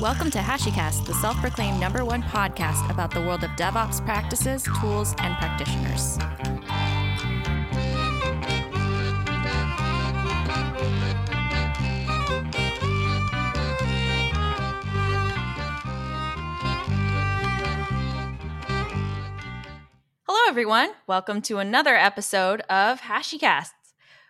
[0.00, 4.62] Welcome to HashiCast, the self proclaimed number one podcast about the world of DevOps practices,
[4.78, 6.18] tools, and practitioners.
[20.24, 20.90] Hello, everyone.
[21.06, 23.70] Welcome to another episode of HashiCast.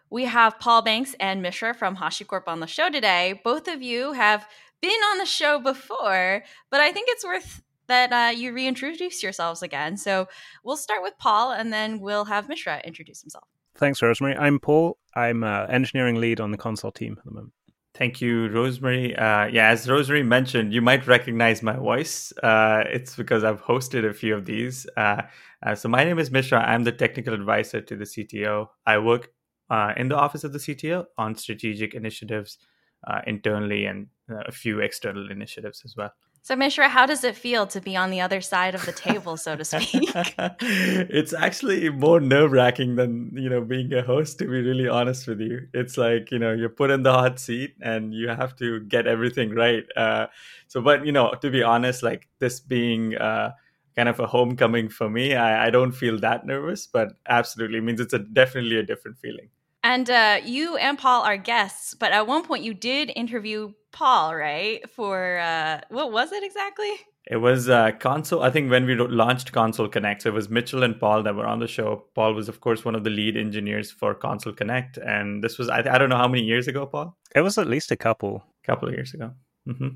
[0.08, 3.40] We have Paul Banks and Mishra from HashiCorp on the show today.
[3.42, 4.46] Both of you have
[4.80, 9.62] been on the show before, but I think it's worth that uh, you reintroduce yourselves
[9.62, 9.96] again.
[9.96, 10.28] So
[10.64, 13.44] we'll start with Paul and then we'll have Mishra introduce himself.
[13.76, 14.36] Thanks, Rosemary.
[14.36, 14.98] I'm Paul.
[15.14, 17.52] I'm uh, engineering lead on the Consul team at the moment.
[17.94, 19.16] Thank you, Rosemary.
[19.16, 22.30] Uh, yeah, as Rosemary mentioned, you might recognize my voice.
[22.42, 24.86] Uh, it's because I've hosted a few of these.
[24.96, 25.22] Uh,
[25.62, 26.58] uh so, my name is Mishra.
[26.58, 28.66] I'm the technical advisor to the CTO.
[28.84, 29.30] I work
[29.70, 32.58] uh, in the office of the CTO on strategic initiatives
[33.06, 36.12] uh, internally and a few external initiatives as well.
[36.46, 39.36] So, Mishra, how does it feel to be on the other side of the table,
[39.36, 40.12] so to speak?
[40.60, 45.26] it's actually more nerve wracking than, you know, being a host, to be really honest
[45.26, 45.66] with you.
[45.74, 49.08] It's like, you know, you're put in the hot seat and you have to get
[49.08, 49.82] everything right.
[49.96, 50.28] Uh,
[50.68, 53.50] so, but, you know, to be honest, like this being, uh,
[53.96, 55.34] kind of a homecoming for me.
[55.34, 59.48] I, I, don't feel that nervous, but absolutely means it's a definitely a different feeling.
[59.86, 64.34] And uh, you and Paul are guests, but at one point you did interview Paul,
[64.34, 64.80] right?
[64.90, 66.90] For uh, what was it exactly?
[67.30, 68.42] It was uh, Consul.
[68.42, 71.46] I think when we launched Consul Connect, so it was Mitchell and Paul that were
[71.46, 72.06] on the show.
[72.16, 75.68] Paul was, of course, one of the lead engineers for Consul Connect, and this was
[75.68, 77.16] I, I don't know how many years ago, Paul.
[77.32, 78.42] It was at least a couple.
[78.64, 79.30] Couple of years ago.
[79.68, 79.88] Mm-hmm.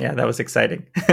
[0.00, 0.86] Yeah, that was exciting.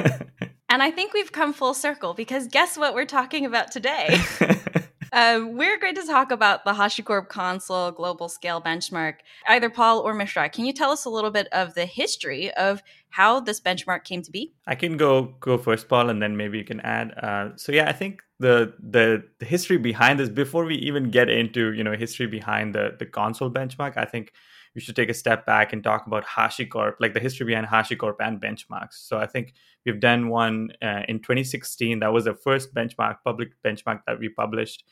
[0.67, 4.19] and I think we've come full circle because guess what we're talking about today?
[5.11, 9.15] Um, we're going to talk about the HashiCorp Consul Global Scale Benchmark.
[9.47, 12.81] Either Paul or Mishra, can you tell us a little bit of the history of
[13.09, 14.53] how this benchmark came to be?
[14.67, 17.13] I can go go first, Paul, and then maybe you can add.
[17.21, 21.29] Uh, so yeah, I think the, the the history behind this before we even get
[21.29, 24.33] into you know history behind the the Consul benchmark, I think
[24.77, 28.17] we should take a step back and talk about HashiCorp, like the history behind HashiCorp
[28.19, 29.07] and benchmarks.
[29.07, 31.99] So I think we've done one uh, in 2016.
[31.99, 34.83] That was the first benchmark, public benchmark that we published,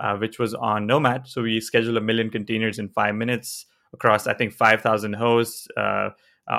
[0.00, 1.28] uh, which was on Nomad.
[1.28, 5.80] So we scheduled a million containers in five minutes across, I think, 5,000 hosts uh,
[5.80, 6.12] uh,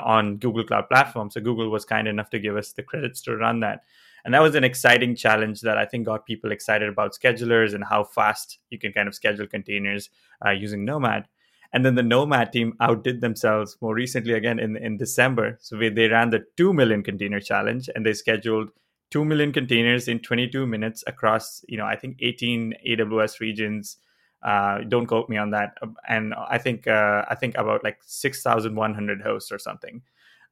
[0.04, 1.28] on Google Cloud Platform.
[1.28, 3.80] So Google was kind enough to give us the credits to run that.
[4.24, 7.82] And that was an exciting challenge that I think got people excited about schedulers and
[7.82, 10.08] how fast you can kind of schedule containers
[10.46, 11.26] uh, using Nomad.
[11.72, 15.58] And then the Nomad team outdid themselves more recently again in, in December.
[15.60, 18.70] So we, they ran the 2 million container challenge and they scheduled
[19.10, 23.98] 2 million containers in 22 minutes across, you know, I think 18 AWS regions.
[24.42, 25.76] Uh, don't quote me on that.
[26.08, 30.02] And I think uh, I think about like 6,100 hosts or something.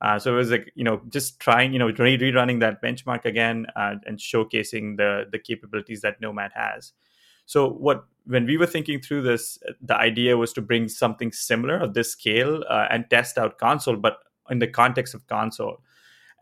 [0.01, 3.25] Uh, so it was like you know just trying you know re- rerunning that benchmark
[3.25, 6.93] again uh, and showcasing the the capabilities that Nomad has.
[7.47, 11.77] So what when we were thinking through this, the idea was to bring something similar
[11.77, 14.19] of this scale uh, and test out Consul, but
[14.51, 15.83] in the context of Consul.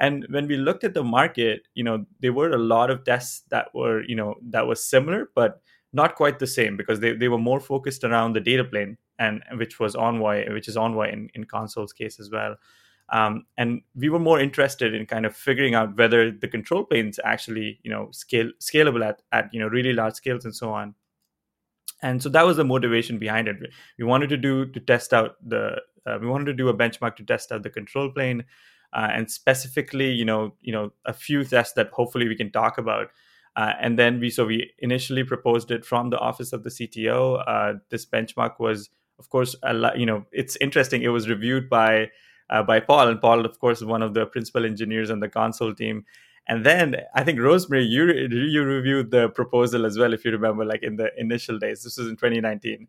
[0.01, 3.43] And when we looked at the market, you know, there were a lot of tests
[3.51, 5.61] that were, you know, that was similar, but
[5.93, 9.43] not quite the same because they, they were more focused around the data plane and
[9.57, 12.57] which was Envoy, which is Envoy in, in Consul's case as well.
[13.09, 17.21] Um, and we were more interested in kind of figuring out whether the control planes
[17.25, 20.95] actually, you know, scale scalable at, at you know really large scales and so on.
[22.03, 23.57] And so that was the motivation behind it.
[23.99, 27.17] We wanted to do to test out the uh, we wanted to do a benchmark
[27.17, 28.45] to test out the control plane,
[28.93, 32.79] uh, and specifically, you know, you know, a few tests that hopefully we can talk
[32.79, 33.09] about.
[33.55, 37.45] Uh, and then we so we initially proposed it from the office of the CTO.
[37.47, 41.03] Uh, this benchmark was, of course, a lot, you know, it's interesting.
[41.03, 42.11] It was reviewed by
[42.53, 45.29] uh, by Paul, and Paul, of course, is one of the principal engineers on the
[45.29, 46.05] Consul team.
[46.47, 50.65] And then I think Rosemary, you you reviewed the proposal as well, if you remember,
[50.65, 51.83] like in the initial days.
[51.83, 52.89] This was in 2019.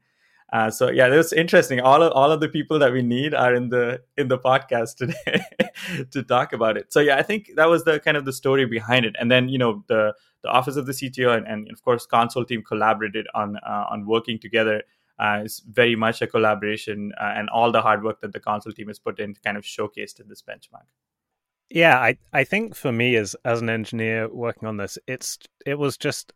[0.52, 1.80] Uh, so yeah, that's interesting.
[1.80, 4.98] All of all of the people that we need are in the in the podcast
[4.98, 5.46] today
[6.12, 6.92] to talk about it.
[6.92, 9.16] So yeah, I think that was the kind of the story behind it.
[9.20, 12.44] And then you know the the office of the CTO and, and of course Consul
[12.44, 14.84] team collaborated on uh, on working together
[15.20, 18.72] uh, is very much a collaboration uh, and all the hard work that the Consul
[18.72, 20.88] team has put in kind of showcased in this benchmark.
[21.70, 25.80] Yeah, I, I think for me as as an engineer working on this, it's it
[25.80, 26.34] was just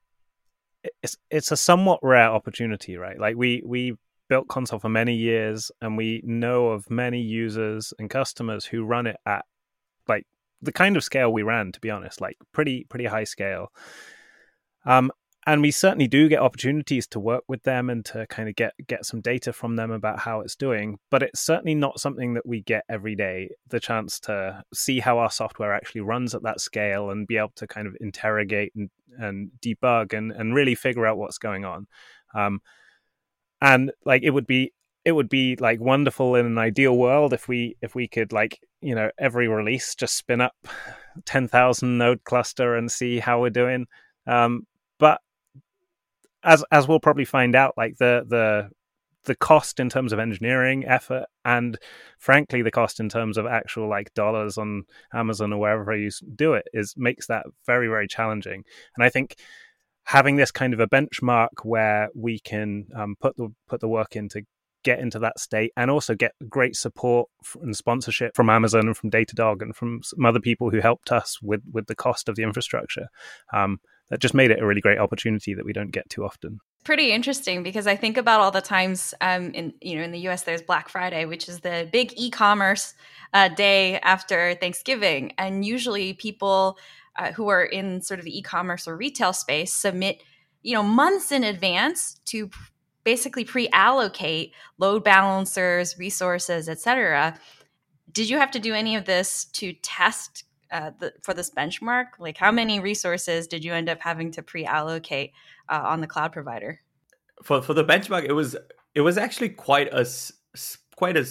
[1.03, 3.19] it's it's a somewhat rare opportunity, right?
[3.19, 3.95] Like we we
[4.29, 9.07] built Consul for many years and we know of many users and customers who run
[9.07, 9.45] it at
[10.07, 10.25] like
[10.62, 13.68] the kind of scale we ran, to be honest, like pretty pretty high scale.
[14.85, 15.12] Um,
[15.48, 18.74] and we certainly do get opportunities to work with them and to kind of get
[18.88, 22.46] get some data from them about how it's doing but it's certainly not something that
[22.46, 26.60] we get every day the chance to see how our software actually runs at that
[26.60, 31.08] scale and be able to kind of interrogate and, and debug and, and really figure
[31.08, 31.88] out what's going on.
[32.36, 32.62] Um,
[33.62, 34.74] and like it would be
[35.06, 38.60] it would be like wonderful in an ideal world if we if we could like
[38.82, 40.54] you know every release just spin up
[41.26, 43.88] 10,000 node cluster and see how we're doing.
[44.28, 44.68] Um,
[45.00, 45.22] but
[46.48, 48.70] as as we'll probably find out, like the the
[49.26, 51.78] the cost in terms of engineering effort and
[52.18, 54.84] frankly the cost in terms of actual like dollars on
[55.14, 58.64] Amazon or wherever you do it is makes that very very challenging.
[58.96, 59.36] And I think
[60.06, 64.16] having this kind of a benchmark where we can um, put the put the work
[64.16, 64.44] in to
[64.84, 67.28] get into that state and also get great support
[67.62, 71.40] and sponsorship from Amazon and from Datadog and from some other people who helped us
[71.42, 73.08] with with the cost of the infrastructure.
[73.52, 76.59] Um, that just made it a really great opportunity that we don't get too often
[76.88, 80.19] pretty interesting because I think about all the times um, in you know in the
[80.19, 80.44] U.S.
[80.44, 82.94] There's Black Friday, which is the big e-commerce
[83.33, 86.77] uh, day after Thanksgiving, and usually people
[87.18, 90.24] uh, who are in sort of the e-commerce or retail space submit
[90.63, 92.50] you know months in advance to
[93.03, 97.38] basically pre-allocate load balancers, resources, etc.
[98.13, 102.08] Did you have to do any of this to test uh, the, for this benchmark?
[102.19, 105.31] Like, how many resources did you end up having to pre-allocate
[105.69, 106.81] uh, on the cloud provider?
[107.44, 108.56] For for the benchmark, it was
[108.96, 110.06] it was actually quite a
[110.96, 111.25] quite a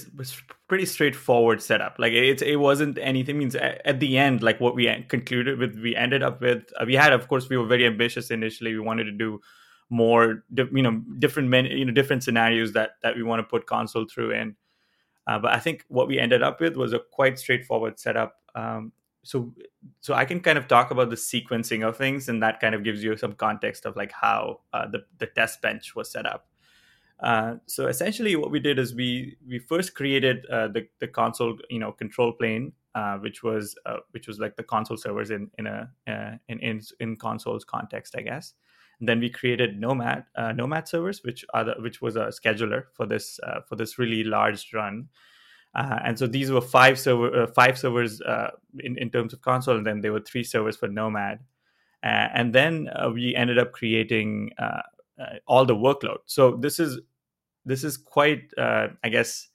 [0.69, 1.97] pretty straightforward setup.
[1.99, 3.39] Like it it wasn't anything.
[3.39, 6.65] Means at the end, like what we concluded with, we ended up with.
[6.81, 8.73] Uh, we had, of course, we were very ambitious initially.
[8.73, 9.41] We wanted to do
[9.91, 13.67] more, you know, different men, you know, different scenarios that that we want to put
[13.67, 14.57] Consul through in.
[15.27, 18.37] Uh, but I think what we ended up with was a quite straightforward setup.
[18.55, 18.93] Um,
[19.27, 19.53] so
[20.01, 22.85] so i can kind of talk about the sequencing of things and that kind of
[22.85, 26.47] gives you some context of like how uh, the, the test bench was set up.
[27.21, 31.57] Uh, so essentially what we did is we we first created uh, the, the Consul
[31.71, 35.51] you know control plane uh, which was uh, which was like the Consul servers in
[35.59, 38.53] in a uh, in, in in Consul's context i guess.
[39.01, 43.07] And then we created nomad nomad servers which are the, which was a scheduler for
[43.07, 45.09] this for this really large run
[45.75, 49.43] uh, and so these were five server uh, five servers uh, in in terms of
[49.43, 51.41] Consul, and then there were three servers for Nomad.
[52.03, 54.83] Uh, and then uh, we ended up creating uh,
[55.47, 56.19] all the workload.
[56.27, 57.01] So this is
[57.65, 59.49] this is quite, I guess,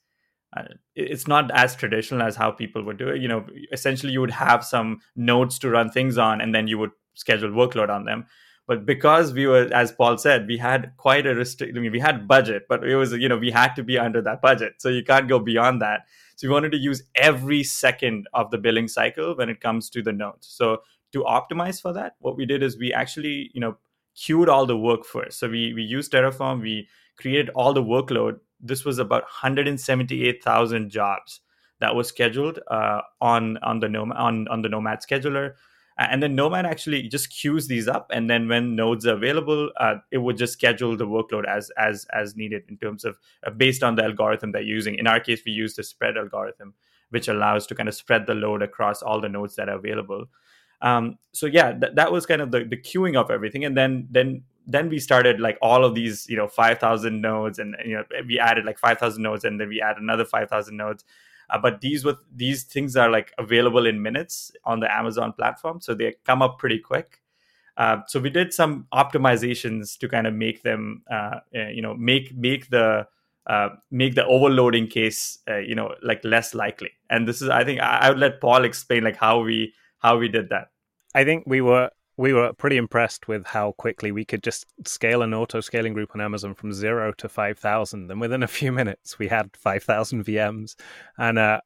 [0.94, 3.22] it's not as traditional as how people would do it.
[3.22, 6.78] You know, essentially you would have some nodes to run things on, and then you
[6.78, 8.26] would schedule workload on them
[8.66, 12.00] but because we were as paul said we had quite a restrict I mean, we
[12.00, 14.74] had budget but it was you know we had to be under that budget.
[14.78, 16.02] So you can't go beyond that.
[16.36, 20.02] So we wanted to use every second of the billing cycle when it comes to
[20.02, 20.82] the nodes so
[21.12, 23.76] to optimize for that what we did is we actually you know
[24.14, 25.38] queued all the work first.
[25.38, 28.38] So we we used terraform we created all the workload.
[28.60, 31.40] This was about 178000 jobs
[31.80, 35.54] that was scheduled uh, on on the nomad on, on the nomad scheduler
[35.98, 39.96] and then nomad actually just queues these up and then when nodes are available uh,
[40.10, 43.82] it would just schedule the workload as as as needed in terms of uh, based
[43.82, 44.94] on the algorithm they're using.
[44.96, 46.74] In our case we use the spread algorithm
[47.10, 50.26] which allows to kind of spread the load across all the nodes that are available.
[50.80, 54.08] Um, so yeah th- that was kind of the, the queuing of everything and then
[54.10, 58.04] then then we started like all of these you know 5000 nodes and you know
[58.26, 61.04] we added like 5000 nodes and then we add another 5000 nodes
[61.50, 65.80] uh, but these with these things are like available in minutes on the Amazon platform,
[65.80, 67.20] so they come up pretty quick.
[67.76, 71.94] Uh, so we did some optimizations to kind of make them, uh, uh you know,
[71.94, 73.06] make make the
[73.46, 76.90] uh, make the overloading case, uh, you know, like less likely.
[77.10, 80.18] And this is, I think, I, I would let Paul explain like how we how
[80.18, 80.68] we did that.
[81.14, 85.22] I think we were we were pretty impressed with how quickly we could just scale
[85.22, 88.10] an auto scaling group on Amazon from zero to 5,000.
[88.10, 90.74] And within a few minutes, we had 5,000 VMs.
[91.16, 91.60] And uh,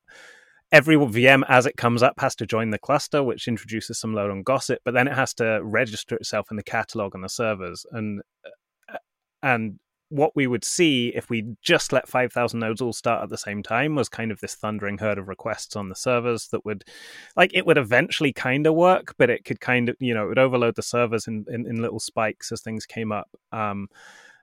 [0.71, 4.31] every VM, as it comes up, has to join the cluster, which introduces some load
[4.31, 7.85] on Gossip, but then it has to register itself in the catalog on the servers.
[7.91, 8.23] And
[8.93, 8.99] uh,
[9.43, 13.39] and what we would see if we just let 5000 nodes all start at the
[13.39, 16.85] same time was kind of this thundering herd of requests on the servers that would
[17.37, 20.29] like it would eventually kind of work but it could kind of you know it
[20.29, 23.29] would overload the servers in, in, in little spikes as things came up.
[23.53, 23.89] Um,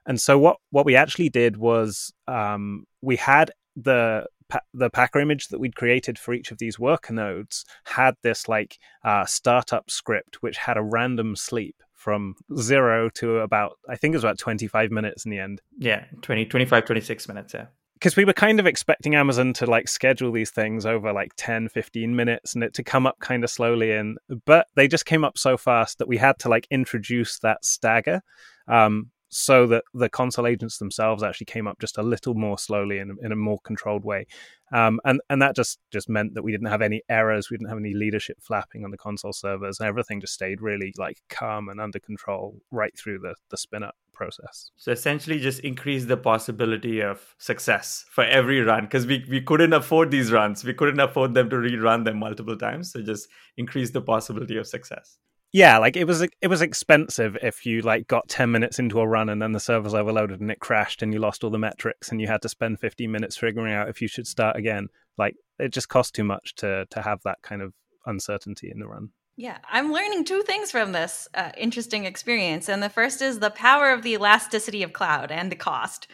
[0.06, 4.26] and so what what we actually did was um, we had the
[4.72, 8.78] the packer image that we'd created for each of these worker nodes had this like
[9.02, 14.18] uh, startup script which had a random sleep from zero to about, I think it
[14.18, 15.62] was about 25 minutes in the end.
[15.78, 17.54] Yeah, 20, 25, 26 minutes.
[17.54, 17.66] Yeah.
[17.94, 21.70] because we were kind of expecting Amazon to like schedule these things over like 10,
[21.70, 23.92] 15 minutes and it to come up kind of slowly.
[23.92, 27.64] And but they just came up so fast that we had to like introduce that
[27.64, 28.20] stagger.
[28.68, 32.98] Um, so that the Consul agents themselves actually came up just a little more slowly
[32.98, 34.26] in, in a more controlled way.
[34.72, 37.68] Um, and and that just just meant that we didn't have any errors we didn't
[37.68, 41.68] have any leadership flapping on the Consul servers and everything just stayed really like calm
[41.68, 44.70] and under control right through the the spin up process.
[44.76, 49.72] So essentially just increase the possibility of success for every run because we, we couldn't
[49.72, 50.64] afford these runs.
[50.64, 52.92] We couldn't afford them to rerun them multiple times.
[52.92, 55.18] So just increase the possibility of success
[55.54, 59.06] yeah, like it was it was expensive if you like got 10 minutes into a
[59.06, 62.10] run and then the servers overloaded and it crashed and you lost all the metrics
[62.10, 64.88] and you had to spend 15 minutes figuring out if you should start again.
[65.16, 67.72] Like it just cost too much to to have that kind of
[68.04, 69.10] uncertainty in the run.
[69.36, 72.68] Yeah, I'm learning two things from this uh, interesting experience.
[72.68, 76.08] And the first is the power of the elasticity of cloud and the cost,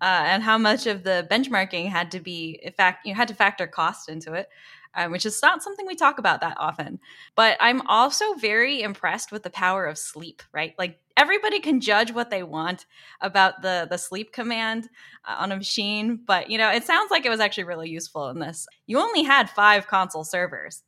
[0.00, 3.34] uh, and how much of the benchmarking had to be, in fact, you had to
[3.34, 4.48] factor cost into it
[4.94, 7.00] um, which is not something we talk about that often.
[7.34, 10.74] But I'm also very impressed with the power of sleep, right?
[10.78, 12.86] Like everybody can judge what they want
[13.20, 14.88] about the the sleep command
[15.24, 18.28] uh, on a machine, but you know, it sounds like it was actually really useful
[18.28, 18.66] in this.
[18.86, 20.82] You only had 5 Consul servers.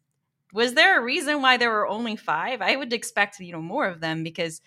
[0.52, 2.62] Was there a reason why there were only 5?
[2.62, 4.60] I would expect, you know, more of them because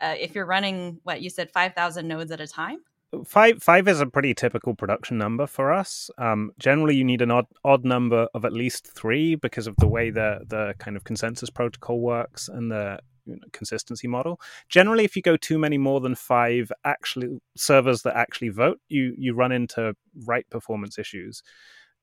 [0.00, 2.78] uh, if you're running what you said 5000 nodes at a time,
[3.26, 6.10] five five is a pretty typical production number for us.
[6.18, 9.88] Um, generally, you need an odd odd number of at least three because of the
[9.88, 14.40] way the the kind of consensus protocol works and the you know, consistency model.
[14.68, 19.14] Generally, if you go too many more than five actually servers that actually vote, you
[19.16, 19.94] you run into
[20.26, 21.42] write performance issues.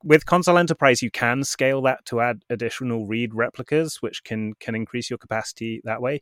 [0.02, 4.76] With Consul enterprise, you can scale that to add additional read replicas, which can can
[4.76, 6.22] increase your capacity that way.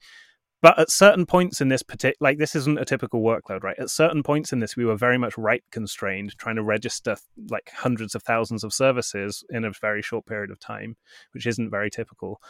[0.62, 3.78] But at certain points in this particular, like this isn't a typical workload, right?
[3.78, 7.16] At certain points in this, we were very much write constrained, trying to register
[7.50, 10.96] like hundreds of thousands of services in a very short period of time,
[11.34, 12.42] which isn't very typical.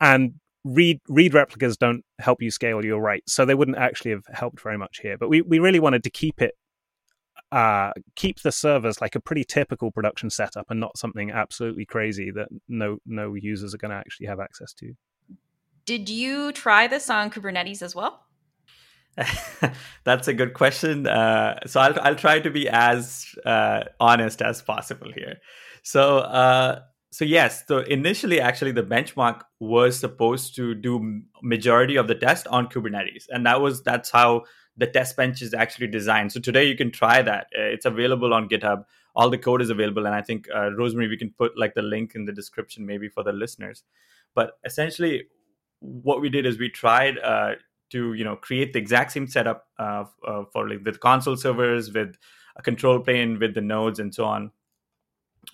[0.00, 4.24] And read read replicas don't help you scale your write, so they wouldn't actually have
[4.32, 5.18] helped very much here.
[5.18, 6.54] But we we really wanted to keep it
[7.52, 12.30] uh, keep the servers like a pretty typical production setup and not something absolutely crazy
[12.30, 14.94] that no no users are going to actually have access to.
[15.86, 18.26] Did you try this on Kubernetes as well?
[20.04, 21.06] That's a good question.
[21.06, 25.36] Uh, so I'll I'll try to be as uh, honest as possible here.
[25.82, 32.08] So uh, so yes, so initially actually the benchmark was supposed to do majority of
[32.08, 34.44] the test on Kubernetes, and that was that's how
[34.76, 36.32] the test bench is actually designed.
[36.32, 37.46] So today you can try that.
[37.56, 38.84] Uh, it's available on GitHub.
[39.14, 41.80] All the code is available, and I think uh, Rosemary, we can put like the
[41.80, 43.82] link in the description maybe for the listeners.
[44.34, 45.28] But essentially,
[45.80, 47.54] what we did is we tried uh,
[47.90, 51.92] to you know create the exact same setup uh, uh, for like the Consul servers
[51.92, 52.16] with
[52.56, 54.50] a control plane with the nodes and so on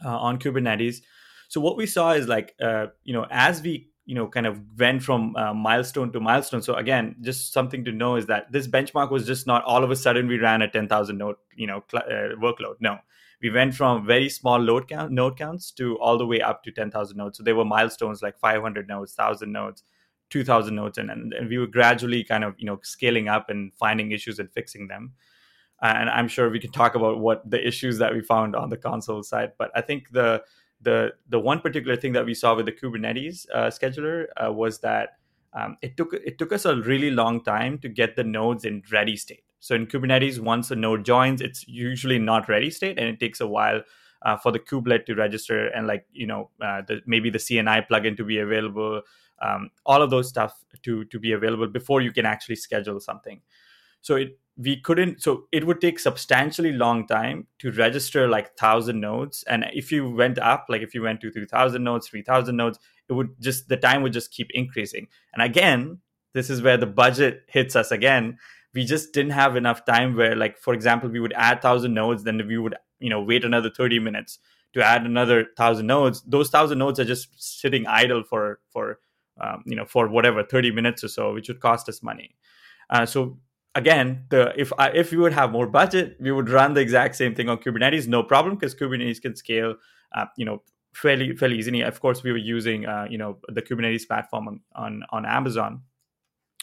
[0.05, 1.03] uh, on Kubernetes.
[1.49, 4.61] So what we saw is like uh, you know as we you know kind of
[4.79, 6.63] went from uh, milestone to milestone.
[6.63, 9.91] So again, just something to know is that this benchmark was just not all of
[9.91, 12.09] a sudden we ran a ten thousand node you know cl-
[12.41, 12.77] workload.
[12.81, 12.99] No,
[13.43, 16.73] we went from very small load count node counts to all the way up to
[16.73, 17.37] ten thousand nodes.
[17.37, 19.83] So there were milestones like five hundred nodes, thousand nodes
[20.33, 23.73] 2000 nodes in and, and we were gradually kind of you know scaling up and
[23.75, 25.13] finding issues and fixing them.
[25.83, 28.77] And i'm sure we can talk about what the issues that we found on the
[28.77, 30.43] Consul side but i think the
[30.83, 34.79] the the one particular thing that we saw with the kubernetes uh, scheduler uh, was
[34.81, 35.19] that
[35.55, 38.83] um, it took it took us a really long time to get the nodes in
[38.91, 39.45] ready state.
[39.61, 43.41] So in kubernetes once a node joins it's usually not ready state and it takes
[43.41, 43.83] a while
[44.23, 47.87] uh, for the kubelet to register and like you know uh, the, maybe the cni
[47.89, 49.03] plugin to be available
[49.43, 53.41] um, all of those stuff to to be available before you can actually schedule something.
[54.01, 59.01] So it we couldn't so it would take substantially long time to register like 1000
[59.01, 59.45] nodes.
[59.49, 63.15] And if you went up like if you went to 3000 nodes 3000 nodes it
[63.15, 65.09] would just the time would just keep increasing.
[65.33, 66.01] And again
[66.35, 68.39] this is where the budget hits us again.
[68.75, 72.25] We just didn't have enough time where like for example we would add 1000 nodes
[72.25, 74.39] then we would you know wait another 30 minutes
[74.75, 76.23] to add another 1000 nodes.
[76.23, 78.99] Those 1000 nodes are just sitting idle for for
[79.43, 82.35] um, you know for whatever 30 minutes or so which would cost us money.
[82.91, 83.39] Uh, so
[83.75, 87.17] again the if I, if we would have more budget we would run the exact
[87.17, 89.77] same thing on kubernetes no problem because kubernetes can scale
[90.15, 90.63] uh, you know
[90.95, 91.81] fairly fairly easily.
[91.83, 95.83] Of course we were using uh, you know the kubernetes platform on, on on amazon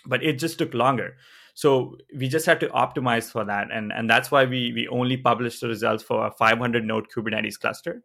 [0.05, 1.17] but it just took longer.
[1.55, 5.17] So we just had to optimize for that and and that's why we we only
[5.17, 8.03] published the results for a 500 node kubernetes cluster.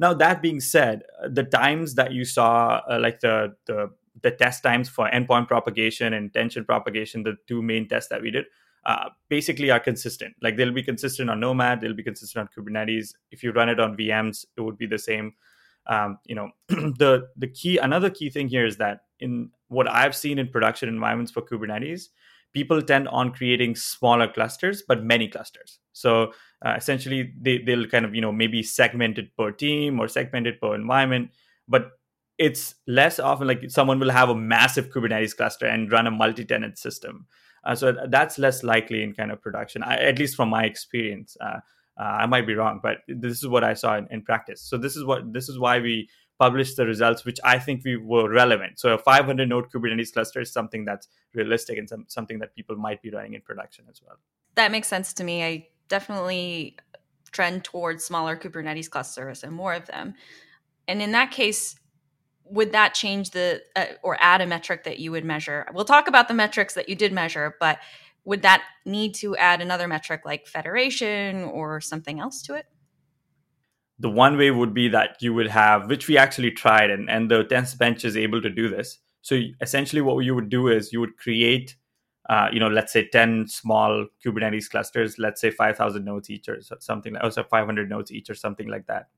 [0.00, 3.90] Now that being said, the times that you saw, uh, like the the
[4.22, 8.30] the test times for endpoint propagation and intention propagation, the two main tests that we
[8.30, 8.46] did,
[8.86, 10.34] uh, basically are consistent.
[10.40, 13.14] Like they'll be consistent on Nomad, they'll be consistent on Kubernetes.
[13.30, 15.34] If you run it on VMs, it would be the same.
[15.86, 20.16] Um, you know, the the key another key thing here is that in what I've
[20.16, 22.08] seen in production environments for Kubernetes,
[22.52, 25.80] people tend on creating smaller clusters but many clusters.
[25.92, 26.32] So
[26.64, 30.46] uh, essentially, they they'll kind of you know maybe segment it per team or segment
[30.46, 31.30] it per environment,
[31.68, 31.97] but
[32.38, 36.78] it's less often like someone will have a massive Kubernetes cluster and run a multi-tenant
[36.78, 37.26] system.
[37.64, 41.36] Uh, so that's less likely in kind of production, I, at least from my experience.
[41.40, 41.58] Uh,
[42.00, 44.62] uh, I might be wrong, but this is what I saw in, in, practice.
[44.62, 47.96] So this is what this is why we published the results, which I think we
[47.96, 48.78] were relevant.
[48.78, 52.76] So a 500 node Kubernetes cluster is something that's realistic and some, something that people
[52.76, 54.16] might be running in production as well.
[54.54, 55.42] That makes sense to me.
[55.42, 56.76] I definitely
[57.32, 60.14] trend towards smaller Kubernetes clusters and more of them.
[60.86, 61.74] And in that case,
[62.50, 65.66] would that change the uh, or add a metric that you would measure?
[65.72, 67.78] We'll talk about the metrics that you did measure, but
[68.24, 72.66] would that need to add another metric like federation or something else to it?
[73.98, 77.30] The one way would be that you would have, which we actually tried, and, and
[77.30, 78.98] the test bench is able to do this.
[79.22, 81.76] So essentially, what you would do is you would create,
[82.28, 86.60] uh, you know, let's say 10 small Kubernetes clusters, let's say 5,000 nodes each or
[86.78, 89.08] something, or 500 nodes each or something like that.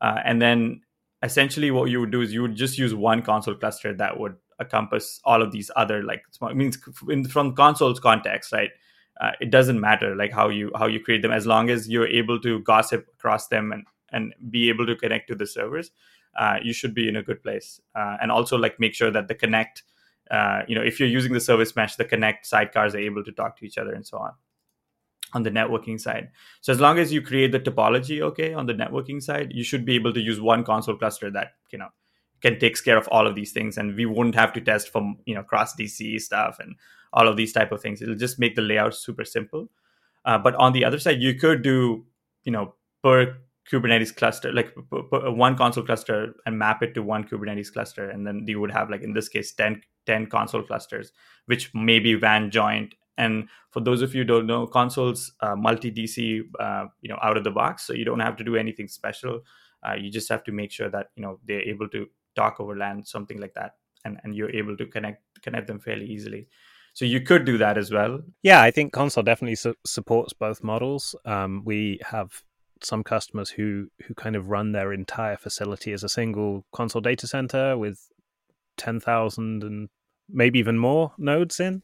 [0.00, 0.82] Uh, and then
[1.22, 4.36] essentially what you would do is you would just use one Consul cluster that would
[4.60, 6.22] encompass all of these other like
[6.54, 8.70] means in, from Consul's context right
[9.20, 12.06] uh, it doesn't matter like how you how you create them as long as you're
[12.06, 15.90] able to gossip across them and and be able to connect to the servers
[16.38, 17.80] uh, you should be in a good place.
[17.94, 19.82] Uh, and also like make sure that the connect
[20.30, 23.32] uh, you know if you're using the service mesh the connect sidecars are able to
[23.32, 24.32] talk to each other and so on
[25.34, 26.30] on the networking side.
[26.60, 29.84] So as long as you create the topology okay on the networking side, you should
[29.84, 31.88] be able to use one Consul cluster that you know
[32.42, 35.18] can takes care of all of these things, and we wouldn't have to test from
[35.26, 36.76] you know cross DC stuff and
[37.12, 38.02] all of these type of things.
[38.02, 39.68] It'll just make the layout super simple.
[40.24, 42.04] Uh, but on the other side, you could do
[42.44, 43.36] you know per
[43.70, 48.44] Kubernetes cluster, like one Consul cluster, and map it to one Kubernetes cluster, and then
[48.46, 51.12] you would have like in this case 10, 10 Consul clusters,
[51.46, 55.90] which may be WAN joint and for those of you don't know, Consul's uh, multi
[55.90, 58.88] DC, uh, you know, out of the box, so you don't have to do anything
[58.88, 59.40] special.
[59.86, 62.76] Uh, you just have to make sure that you know they're able to talk over
[62.76, 66.48] LAN, something like that, and and you're able to connect connect them fairly easily.
[66.94, 68.20] So you could do that as well.
[68.42, 71.14] Yeah, I think Consul definitely su- supports both models.
[71.24, 72.42] Um, we have
[72.82, 77.26] some customers who who kind of run their entire facility as a single Consul data
[77.26, 78.08] center with
[78.76, 79.88] ten thousand and
[80.32, 81.82] maybe even more nodes in.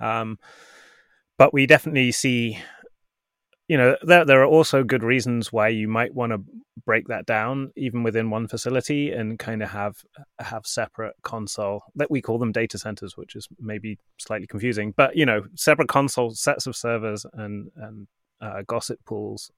[0.00, 0.38] Um,
[1.38, 2.58] but we definitely see,
[3.68, 6.42] you know, there, there are also good reasons why you might want to
[6.84, 10.02] break that down even within one facility and kind of have
[10.38, 15.16] have separate Consul that we call them data centers, which is maybe slightly confusing, but
[15.16, 18.06] you know, separate Consul sets of servers and and
[18.40, 19.50] uh, gossip pools,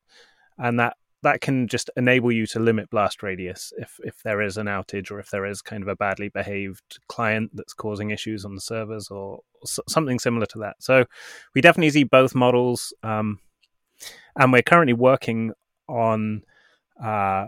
[0.58, 4.56] and that that can just enable you to limit blast radius if if there is
[4.56, 8.44] an outage or if there is kind of a badly behaved client that's causing issues
[8.44, 10.74] on the servers or, something similar to that.
[10.80, 11.04] So
[11.54, 13.38] we definitely see both models, um,
[14.36, 15.52] and we're currently working
[15.88, 16.42] on
[17.00, 17.46] uh,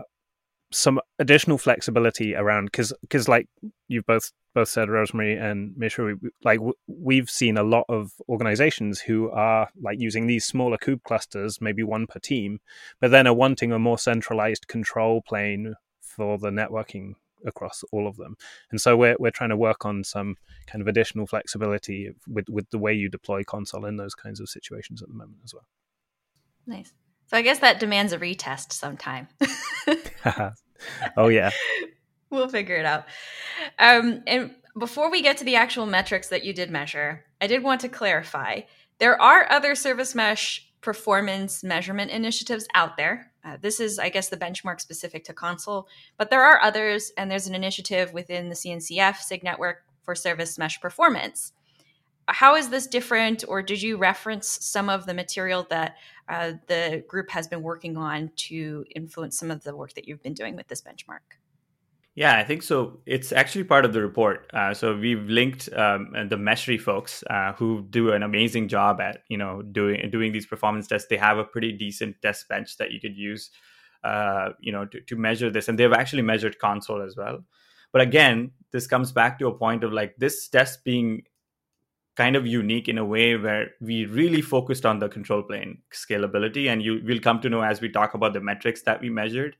[0.75, 3.47] some additional flexibility around because because like
[3.87, 9.01] you've both both said Rosemary and Mishra, we, like we've seen a lot of organizations
[9.01, 12.59] who are like using these smaller kube clusters, maybe one per team,
[12.99, 17.13] but then are wanting a more centralized control plane for the networking
[17.45, 18.35] across all of them.
[18.71, 20.35] And so we're we're trying to work on some
[20.67, 24.49] kind of additional flexibility with with the way you deploy Consul in those kinds of
[24.49, 25.67] situations at the moment as well.
[26.67, 26.91] Nice.
[27.27, 29.27] So I guess that demands a retest sometime.
[31.17, 31.51] oh yeah.
[32.29, 33.05] we'll figure it out.
[33.79, 37.63] Um, and before we get to the actual metrics that you did measure, I did
[37.63, 38.61] want to clarify
[38.99, 43.31] there are other service mesh performance measurement initiatives out there.
[43.43, 47.29] Uh, this is, I guess, the benchmark specific to Consul, but there are others, and
[47.29, 51.53] there's an initiative within the CNCF SIG network for service mesh performance.
[52.27, 55.95] How is this different, or did you reference some of the material that
[56.27, 60.23] uh, the group has been working on to influence some of the work that you've
[60.23, 61.37] been doing with this benchmark?
[62.15, 63.01] Yeah, I think so.
[63.05, 64.49] It's actually part of the report.
[64.53, 69.23] Uh, so we've linked um, the Meshery folks uh, who do an amazing job at
[69.27, 71.09] you know doing doing these performance tests.
[71.09, 73.51] They have a pretty decent test bench that you could use,
[74.05, 77.43] uh, you know, to, to measure this, and they've actually measured Consul as well.
[77.91, 81.23] But again, this comes back to a point of like this test being
[82.15, 86.67] kind of unique in a way where we really focused on the control plane scalability,
[86.69, 89.55] and you will come to know as we talk about the metrics that we measured,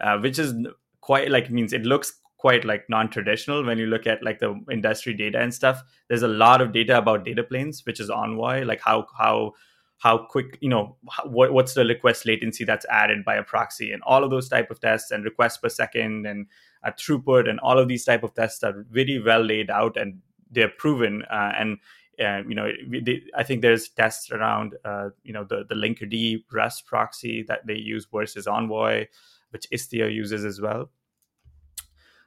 [0.00, 0.54] uh, which is
[1.00, 5.12] quite like means it looks quite like non-traditional when you look at like the industry
[5.12, 5.82] data and stuff.
[6.08, 9.54] There's a lot of data about data planes which is envoy like how how
[9.98, 14.02] how quick you know what, what's the request latency that's added by a proxy and
[14.04, 16.46] all of those type of tests and requests per second and
[16.84, 20.20] uh, throughput and all of these type of tests are very well laid out and
[20.50, 21.78] they're proven uh, and
[22.20, 22.70] uh, you know
[23.02, 27.66] they, i think there's tests around uh, you know the the linkerd Rust proxy that
[27.66, 29.06] they use versus envoy
[29.50, 30.90] which istio uses as well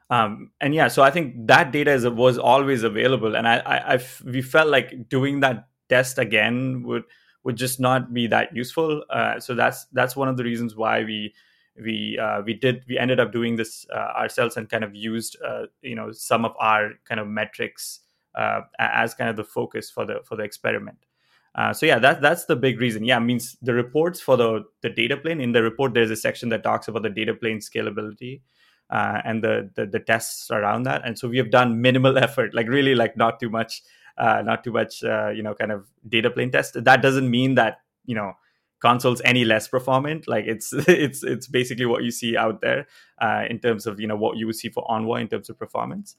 [0.09, 4.41] um, and yeah so i think that data is, was always available and I, we
[4.41, 7.03] felt like doing that test again would
[7.43, 9.03] would just not be that useful.
[9.09, 11.33] Uh, so that's that's one of the reasons why we
[11.81, 15.37] we uh, we did we ended up doing this uh, ourselves and kind of used
[15.45, 17.99] uh, you know some of our kind of metrics
[18.35, 21.05] uh, as kind of the focus for the for the experiment.
[21.53, 23.03] Uh, so yeah, that that's the big reason.
[23.03, 26.49] Yeah, means the reports for the the data plane in the report there's a section
[26.49, 28.41] that talks about the data plane scalability.
[28.89, 32.67] and the, the the tests around that, and so we have done minimal effort, like
[32.67, 33.81] really, like not too much
[34.17, 36.83] uh, not too much, uh, you know, kind of data plane test.
[36.83, 38.33] That doesn't mean that you know
[38.79, 40.27] Consul's any less performant.
[40.27, 42.87] Like it's it's it's basically what you see out there
[43.19, 45.57] uh, in terms of you know what you would see for Envoy in terms of
[45.57, 46.15] performance.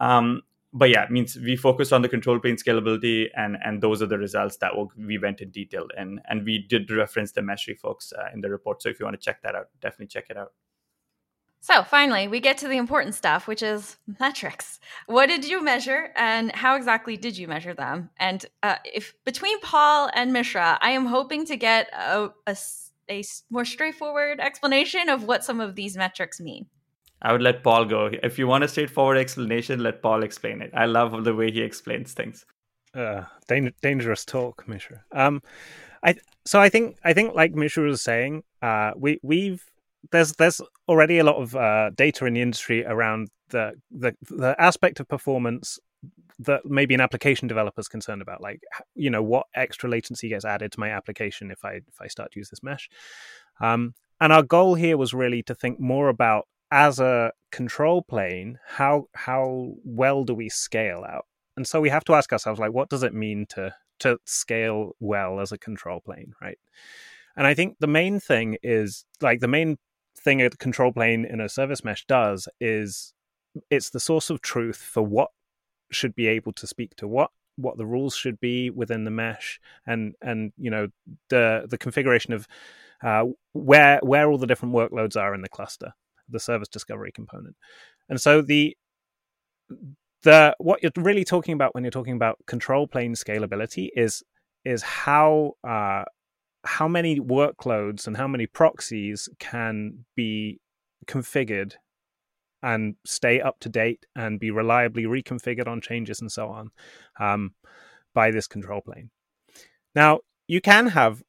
[0.00, 0.42] Um,
[0.76, 4.06] but yeah, it means we focused on the control plane scalability, and and those are
[4.06, 8.12] the results that we went in detail and and we did reference the Meshery folks
[8.12, 8.82] uh, in the report.
[8.82, 10.52] So if you want to check that out, definitely check it out.
[11.60, 14.80] So finally, we get to the important stuff, which is metrics.
[15.06, 18.10] What did you measure, and how exactly did you measure them?
[18.18, 22.56] And uh, if between Paul and Mishra, I am hoping to get a, a,
[23.08, 26.66] a more straightforward explanation of what some of these metrics mean.
[27.24, 28.10] I would let Paul go.
[28.22, 30.70] If you want a straightforward explanation, let Paul explain it.
[30.74, 32.44] I love the way he explains things.
[32.94, 35.02] Uh, dangerous talk, Mishra.
[35.10, 35.42] Um,
[36.04, 39.64] I so I think I think like Mishra was saying, uh, we we've
[40.12, 44.54] there's there's already a lot of uh, data in the industry around the, the the
[44.58, 45.78] aspect of performance
[46.40, 48.60] that maybe an application developer is concerned about like
[48.94, 52.32] you know what extra latency gets added to my application if i if i start
[52.32, 52.88] to use this mesh
[53.60, 58.58] um, and our goal here was really to think more about as a control plane
[58.66, 61.24] how how well do we scale out?
[61.56, 64.90] And so we have to ask ourselves like what does it mean to to scale
[64.98, 66.58] well as a control plane right?
[67.36, 69.78] And i think the main thing is like the main
[70.18, 73.12] thing a control plane in a service mesh does is
[73.70, 75.30] it's the source of truth for what
[75.92, 79.60] should be able to speak to what what the rules should be within the mesh
[79.86, 80.88] and and you know
[81.28, 82.48] the the configuration of
[83.02, 85.92] uh, where where all the different workloads are in the cluster
[86.28, 87.56] the service discovery component
[88.08, 88.76] and so the
[90.22, 94.22] the what you're really talking about when you're talking about control plane scalability is
[94.64, 96.04] is how uh,
[96.64, 100.58] how many workloads and how many proxies can be
[101.06, 101.74] configured
[102.62, 106.70] and stay up to date and be reliably reconfigured on changes and so on
[107.20, 107.52] um,
[108.14, 109.10] by this control plane.
[109.94, 111.22] Now, you can have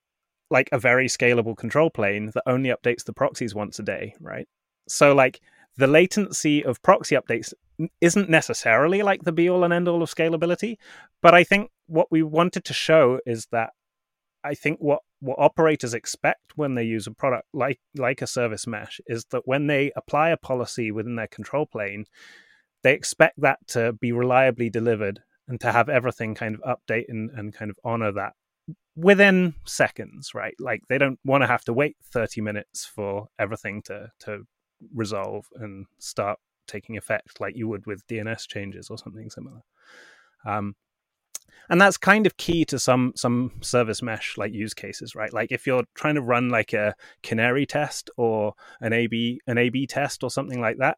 [0.49, 4.47] like a very scalable control plane that only updates the proxies once a day, right?
[4.87, 5.41] So, like,
[5.77, 7.53] the latency of proxy updates
[7.99, 10.77] isn't necessarily like the be all and end all of scalability,
[11.21, 13.71] but I think what we wanted to show is that
[14.43, 18.67] I think what what operators expect when they use a product like like a service
[18.67, 22.05] mesh is that when they apply a policy within their control plane,
[22.83, 27.29] they expect that to be reliably delivered and to have everything kind of update and,
[27.31, 28.33] and kind of honor that
[28.95, 30.55] within seconds, right?
[30.59, 34.45] Like they don't want to have to wait 30 minutes for everything to to
[34.93, 39.61] resolve and start taking effect like you would with DNS changes or something similar.
[40.45, 40.75] Um,
[41.69, 45.33] and that's kind of key to some some service mesh like use cases right?
[45.33, 49.87] Like if you're trying to run like a canary test or an ab an ab
[49.87, 50.97] test or something like that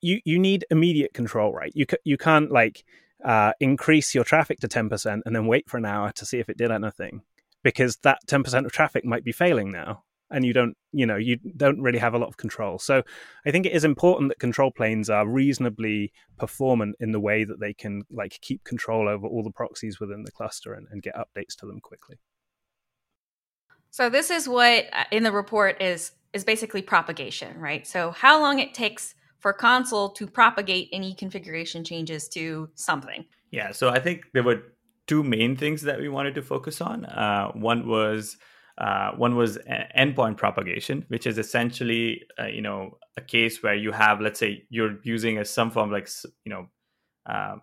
[0.00, 1.72] you you need immediate control right?
[1.74, 2.84] You you can't like
[3.24, 6.48] uh, increase your traffic to 10% and then wait for an hour to see if
[6.48, 7.20] it did anything
[7.62, 11.36] because that 10% of traffic might be failing now and you don't you know you
[11.56, 12.78] don't really have a lot of control.
[12.78, 13.02] So
[13.46, 17.60] i think it is important that control planes are reasonably performant in the way that
[17.60, 21.14] they can like keep control over all the proxies within the cluster and, and get
[21.14, 22.16] updates to them quickly.
[23.90, 27.86] So this is what uh, in the report is is basically propagation right?
[27.86, 33.24] So how long it takes for Consul to propagate any configuration changes to something.
[33.50, 34.62] Yeah so i think there were
[35.10, 37.04] two main things that we wanted to focus on.
[37.04, 38.36] Uh, one was
[38.80, 39.58] uh, one was
[39.96, 44.64] endpoint propagation, which is essentially uh, you know a case where you have let's say
[44.70, 46.08] you're using a some form like
[46.44, 46.66] you know
[47.26, 47.56] uh,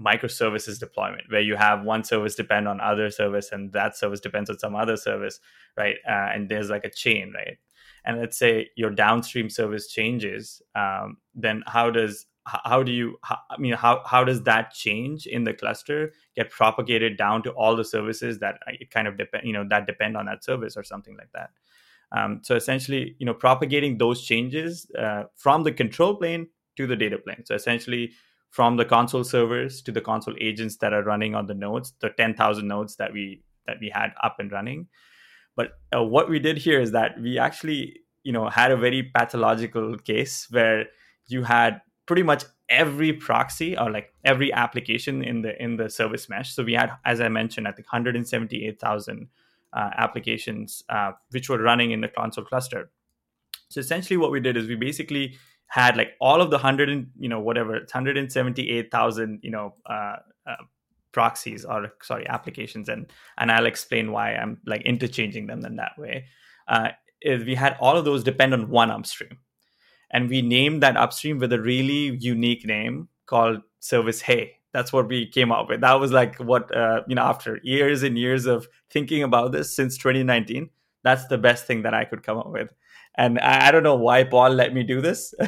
[0.00, 4.48] microservices deployment where you have one service depend on other service and that service depends
[4.48, 5.40] on some other service,
[5.76, 5.96] right?
[6.08, 7.58] Uh, and there's like a chain, right?
[8.04, 12.26] and let's say your downstream service changes, um, then how does
[12.64, 16.50] how do you how, i mean how how does that change in the cluster get
[16.50, 20.16] propagated down to all the services that it kind of depend you know that depend
[20.16, 21.50] on that service or something like that?
[22.12, 26.96] Um, so essentially you know propagating those changes uh, from the control plane to the
[26.96, 27.44] data plane.
[27.44, 28.12] So essentially
[28.50, 32.10] from the Consul servers to the Consul agents that are running on the nodes the
[32.10, 34.88] 10000 nodes that we that we had up and running.
[35.56, 39.10] But uh, what we did here is that we actually you know had a very
[39.14, 40.86] pathological case where
[41.28, 46.28] you had pretty much every proxy or like every application in the in the service
[46.28, 46.52] mesh.
[46.52, 49.28] So we had, as I mentioned, I think 178,000
[49.72, 52.90] uh, applications uh, which were running in the console cluster.
[53.68, 55.36] So essentially, what we did is we basically
[55.68, 60.16] had like all of the hundred and you know whatever 178,000 you know uh,
[60.48, 60.64] uh,
[61.12, 63.06] proxies or sorry applications, and
[63.38, 66.24] and I'll explain why I'm like interchanging them in that way.
[66.66, 66.88] Uh,
[67.22, 69.38] is we had all of those depend on one upstream
[70.10, 74.56] and we named that upstream with a really unique name called service hey.
[74.72, 75.80] That's what we came up with.
[75.80, 79.74] That was like what uh, you know after years and years of thinking about this
[79.74, 80.70] since 2019
[81.02, 82.72] that's the best thing that i could come up with.
[83.16, 85.34] And i, I don't know why paul let me do this.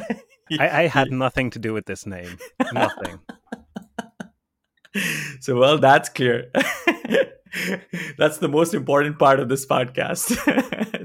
[0.59, 2.37] I, I had nothing to do with this name.
[2.73, 3.19] Nothing.
[5.41, 6.51] So well that's clear
[8.17, 10.27] that's the most important part of this podcast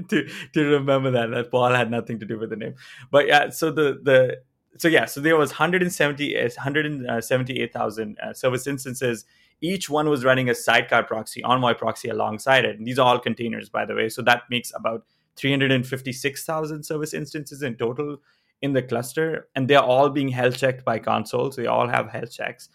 [0.09, 2.75] to to remember that that Paul had nothing to do with the name.
[3.11, 4.41] But yeah, so the the
[4.77, 9.25] so yeah, so there was 170 178,000 uh, service instances.
[9.61, 12.77] Each one was running a sidecar proxy, Envoy proxy alongside it.
[12.77, 14.07] And these are all containers, by the way.
[14.07, 15.03] So that makes about
[15.35, 18.17] 356,000 service instances in total
[18.61, 21.55] in the cluster, and they're all being health checked by consoles.
[21.55, 22.69] They all have health checks.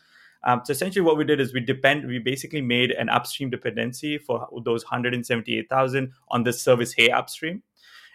[0.45, 2.07] Um, so essentially, what we did is we depend.
[2.07, 7.63] We basically made an upstream dependency for those 178,000 on the service Hey upstream.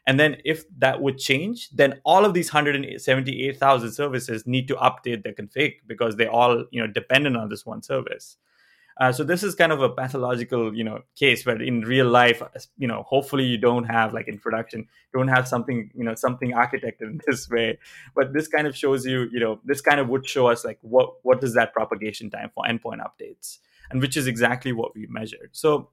[0.05, 5.23] And then if that would change, then all of these 178,000 services need to update
[5.23, 8.37] their config because they all you know dependent on this one service.
[8.99, 12.43] Uh, so this is kind of a pathological, you know, case where in real life,
[12.77, 16.51] you know, hopefully you don't have like in production, don't have something, you know, something
[16.51, 17.79] architected in this way.
[18.13, 20.79] But this kind of shows you, you know, this kind of would show us like
[20.81, 23.59] what what is that propagation time for endpoint updates,
[23.89, 25.51] and which is exactly what we measured.
[25.53, 25.91] So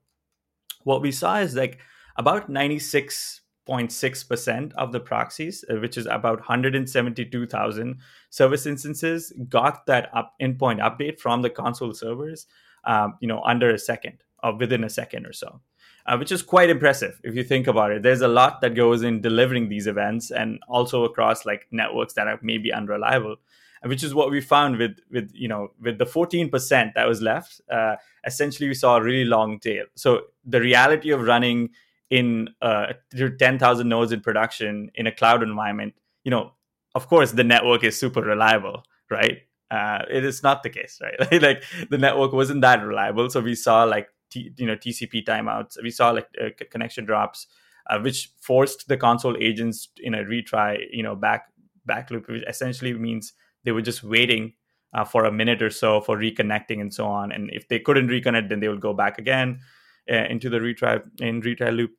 [0.82, 1.78] what we saw is like
[2.16, 7.98] about 96.6% of the proxies, uh, which is about 172,000
[8.30, 12.48] service instances, got that up endpoint update from the Consul servers
[12.86, 15.60] um, you know, under a second or within a second or so.
[16.06, 18.00] Uh, which is quite impressive if you think about it.
[18.00, 22.28] There's a lot that goes in delivering these events, and also across like networks that
[22.28, 23.36] are maybe unreliable,
[23.82, 27.60] which is what we found with with you know with the 14% that was left.
[27.68, 29.86] Uh, essentially, we saw a really long tail.
[29.96, 31.70] So the reality of running
[32.10, 35.94] in uh, 10,000 nodes in production in a cloud environment,
[36.24, 36.52] you know,
[36.94, 39.42] of course, the network is super reliable, right?
[39.70, 41.42] Uh, it is not the case, right?
[41.42, 45.82] like the network wasn't that reliable, so we saw like T, you know TCP timeouts.
[45.82, 47.46] We saw like uh, connection drops,
[47.88, 51.46] uh, which forced the Consul agents in a retry, you know, back
[51.84, 53.32] back loop, which essentially means
[53.64, 54.54] they were just waiting
[54.94, 57.32] uh, for a minute or so for reconnecting and so on.
[57.32, 59.60] And if they couldn't reconnect, then they would go back again
[60.10, 61.90] uh, into the retry in retry loop.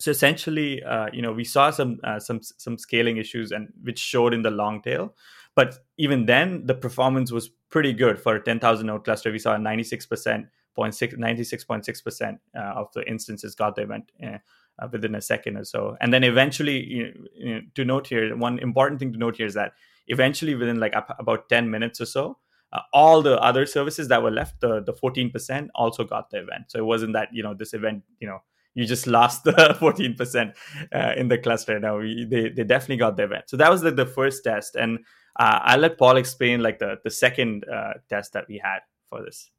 [0.00, 4.34] So essentially, uh, you know, we saw some some some scaling issues, and which showed
[4.34, 5.14] in the long tail.
[5.54, 9.30] But even then, the performance was pretty good for a 10,000 node cluster.
[9.30, 10.46] We saw 96%,
[10.78, 14.38] 96.6% uh, of the instances got the event uh,
[14.78, 15.96] uh, within a second or so.
[16.00, 19.54] And then eventually, you know, to note here, one important thing to note here is
[19.54, 19.72] that
[20.08, 22.38] eventually, within like about 10 minutes or so,
[22.72, 26.64] uh, all the other services that were left, the the 14% also got the event.
[26.68, 28.38] So it wasn't that you know this event, you know,
[28.74, 30.54] you just lost the 14%
[30.94, 31.78] uh, in the cluster.
[31.78, 33.44] Now we, they they definitely got their event.
[33.48, 35.00] So that was the, the first test, and
[35.38, 39.22] uh, I'll let Paul explain like the the second uh, test that we had for
[39.22, 39.50] this.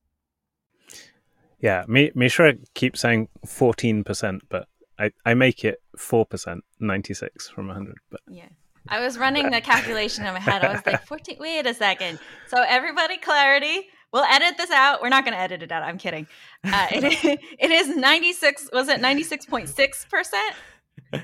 [1.59, 4.67] Yeah, me Mishra keeps saying fourteen percent, but
[4.99, 7.97] I, I make it four percent, ninety six from hundred.
[8.09, 8.49] But yeah.
[8.89, 10.61] I was running the calculation in my head.
[10.61, 12.19] I was like, 14, wait a second.
[12.49, 13.87] So, everybody, clarity.
[14.13, 15.01] We'll edit this out.
[15.01, 15.81] We're not going to edit it out.
[15.81, 16.27] I'm kidding.
[16.63, 20.31] Uh, it, it is 96, was it 96.6%?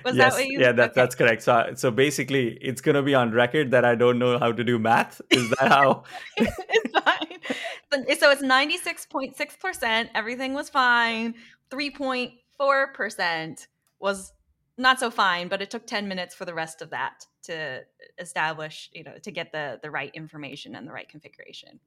[0.04, 0.60] Was yes, that what you?
[0.60, 1.02] Yeah, that, okay.
[1.02, 1.43] that's correct.
[1.43, 4.63] So, so basically, it's going to be on record that I don't know how to
[4.63, 5.21] do math.
[5.30, 6.04] Is that how?
[6.38, 8.17] it's fine.
[8.19, 10.10] So it's ninety six point six percent.
[10.13, 11.36] Everything was fine.
[11.71, 13.67] Three point four percent
[13.99, 14.32] was
[14.78, 17.82] not so fine, but it took ten minutes for the rest of that to
[18.19, 21.80] establish, you know, to get the the right information and the right configuration.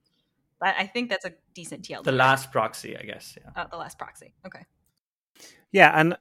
[0.62, 2.04] But I think that's a decent TLD.
[2.04, 3.36] The last proxy, I guess.
[3.36, 3.50] Yeah.
[3.56, 4.32] Oh, the last proxy.
[4.46, 4.64] Okay.
[5.72, 6.16] Yeah, and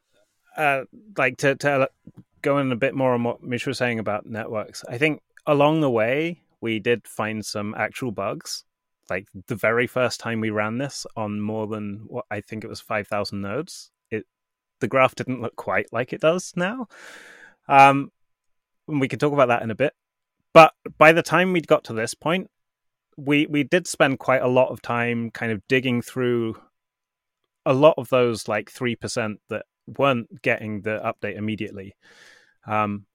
[0.58, 1.88] uh, like to to
[2.41, 5.82] go in a bit more on what Mitch was saying about networks, I think along
[5.82, 8.63] the way we did find some actual bugs.
[9.12, 12.67] Like the very first time we ran this on more than what I think it
[12.67, 14.25] was five thousand nodes, it
[14.80, 16.88] the graph didn't look quite like it does now.
[17.67, 18.12] Um,
[18.88, 19.93] and we can talk about that in a bit.
[20.51, 22.49] But by the time we'd got to this point,
[23.17, 26.56] we we did spend quite a lot of time kind of digging through
[27.65, 29.65] a lot of those like 3% that
[29.97, 31.93] weren't getting the update immediately
[32.67, 33.06] um,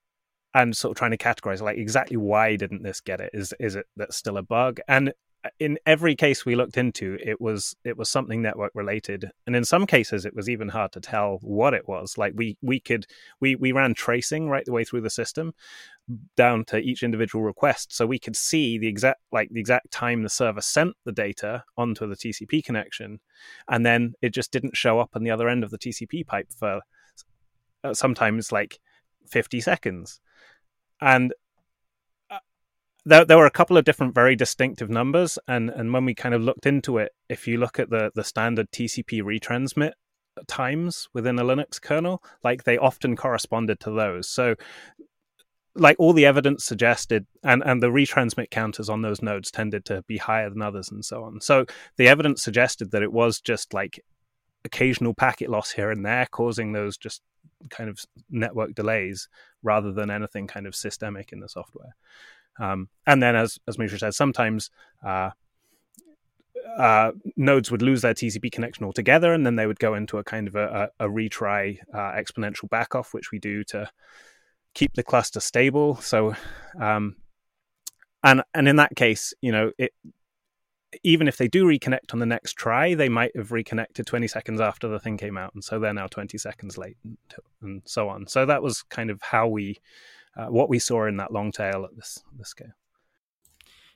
[0.55, 3.31] and sort of trying to categorize like exactly why didn't this get it?
[3.35, 4.81] Is is it that's still a bug?
[4.89, 5.13] And
[5.59, 9.31] in every case we looked into it was it was something network related.
[9.47, 12.17] And in some cases it was even hard to tell what it was.
[12.19, 13.07] Like we we could
[13.41, 15.53] we we ran tracing right the way through the system
[16.37, 17.95] down to each individual request.
[17.95, 21.65] So we could see the exact like the exact time the server sent the data
[21.77, 23.21] onto the TCP connection
[23.69, 26.49] and then it just didn't show up on the other end of the TCP pipe
[26.57, 26.81] for
[27.85, 28.79] uh, sometimes like
[29.29, 30.21] 50 seconds.
[31.01, 31.33] And
[33.07, 36.35] there, there were a couple of different very distinctive numbers and and when we kind
[36.35, 39.93] of looked into it if you look at the the standard tcp retransmit
[40.47, 44.29] times within a linux kernel like they often corresponded to those.
[44.29, 44.57] So
[45.75, 50.03] like all the evidence suggested and and the retransmit counters on those nodes tended to
[50.03, 51.41] be higher than others and so on.
[51.41, 51.67] So
[51.97, 54.01] the evidence suggested that it was just like
[54.65, 57.23] occasional packet loss here and there causing those just
[57.71, 59.29] kind of network delays
[59.63, 61.95] rather than anything kind of systemic in the software
[62.59, 64.71] um, and then, as as Mishra said, sometimes
[65.05, 65.31] uh,
[66.79, 70.25] uh, nodes would lose their TCP connection altogether, and then they would go into a
[70.25, 73.89] kind of a, a, a retry uh, exponential backoff, which we do to
[74.75, 75.97] keep the cluster stable.
[75.97, 76.35] So,
[76.81, 77.17] um,
[78.23, 79.93] and and in that case, you know, it
[81.03, 84.61] even if they do reconnect on the next try, they might have reconnected 20 seconds
[84.61, 87.19] after the thing came out, and so they're now 20 seconds late, and,
[87.63, 88.27] and so on.
[88.27, 89.79] So that was kind of how we
[90.37, 92.73] uh, what we saw in that long tail at this this scale.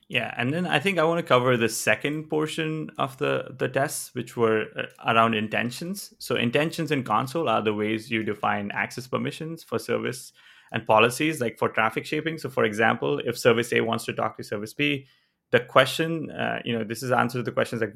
[0.07, 3.69] Yeah, and then I think I want to cover the second portion of the the
[3.69, 6.13] tests, which were uh, around intentions.
[6.19, 10.33] So intentions in Consul are the ways you define access permissions for service
[10.71, 12.37] and policies, like for traffic shaping.
[12.37, 15.05] So, for example, if service A wants to talk to service B,
[15.51, 17.95] the question, uh, you know, this is answer to the questions like,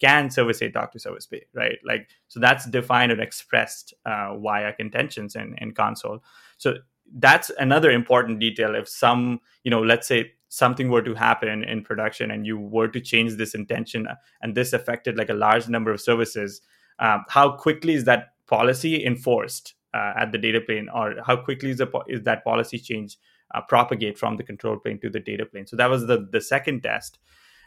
[0.00, 1.78] can service A talk to service B, right?
[1.84, 6.22] Like, so that's defined and expressed uh, via intentions in, in Consul.
[6.56, 6.78] So
[7.16, 8.74] that's another important detail.
[8.74, 12.88] If some you know let's say something were to happen in production and you were
[12.88, 14.08] to change this intention
[14.40, 16.62] and this affected like a large number of services
[16.98, 20.88] um, how quickly is that policy enforced uh, at the data plane?
[20.92, 23.16] Or how quickly is, the, is that policy change
[23.54, 25.66] uh, propagate from the control plane to the data plane?
[25.66, 27.18] So that was the the second test.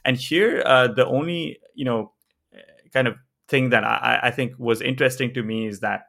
[0.04, 2.13] And here uh, the only you know
[2.93, 3.15] kind of
[3.47, 6.08] thing that I, I think was interesting to me is that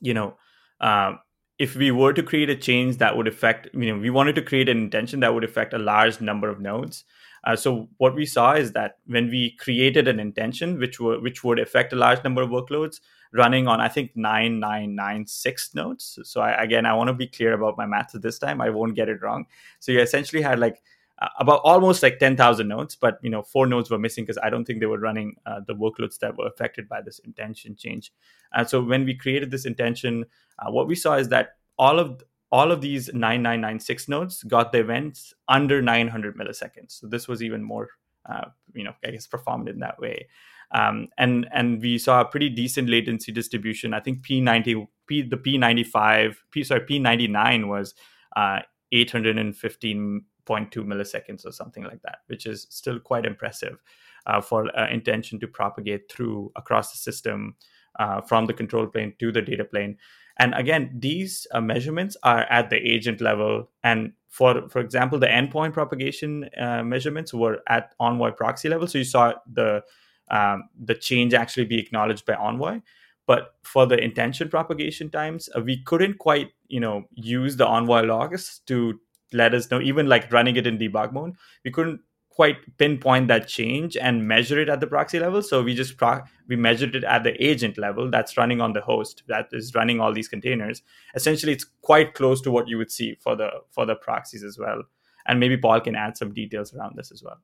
[0.00, 0.36] you know
[0.80, 1.18] um,
[1.58, 4.42] if we were to create a change that would affect, you know, we wanted to
[4.42, 7.04] create an intention that would affect a large number of nodes.
[7.44, 11.44] Uh, so what we saw is that when we created an intention which would which
[11.44, 13.00] would affect a large number of workloads
[13.32, 16.18] running on I think nine nine nine six nodes.
[16.24, 18.60] So I, again, I want to be clear about my math this time.
[18.60, 19.46] I won't get it wrong.
[19.78, 20.82] So you essentially had like
[21.20, 24.50] uh, about almost like 10,000 nodes, but you know, four nodes were missing because I
[24.50, 28.12] don't think they were running uh, the workloads that were affected by this intention change.
[28.52, 30.26] And so when we created this intention,
[30.58, 34.78] uh, what we saw is that all of all of these 9996 nodes got the
[34.78, 36.92] events under 900 milliseconds.
[36.92, 37.88] So this was even more,
[38.28, 40.28] uh, you know, I guess performed in that way.
[40.70, 43.94] Um, and and we saw a pretty decent latency distribution.
[43.94, 47.94] I think P90, P the P95, P sorry P99 was
[48.36, 48.60] uh,
[48.92, 53.82] 815 0.2 milliseconds or something like that, which is still quite impressive
[54.26, 57.56] uh, for uh, intention to propagate through across the system
[57.98, 59.96] uh, from the control plane to the data plane.
[60.38, 63.70] And again, these uh, measurements are at the agent level.
[63.82, 68.86] And for for example, the endpoint propagation uh, measurements were at Envoy proxy level.
[68.86, 69.82] So you saw the
[70.30, 72.80] um, the change actually be acknowledged by Envoy.
[73.26, 78.02] But for the intention propagation times, uh, we couldn't quite, you know, use the Envoy
[78.02, 79.00] logs to
[79.32, 81.34] let us know, even like running it in debug mode,
[81.64, 82.00] we couldn't
[82.36, 85.40] quite pinpoint that change and measure it at the proxy level.
[85.40, 88.82] So we just pro- we measured it at the agent level that's running on the
[88.82, 90.82] host that is running all these containers.
[91.14, 94.58] Essentially, it's quite close to what you would see for the for the proxies as
[94.58, 94.82] well.
[95.26, 97.38] And maybe Paul can add some details around this as well.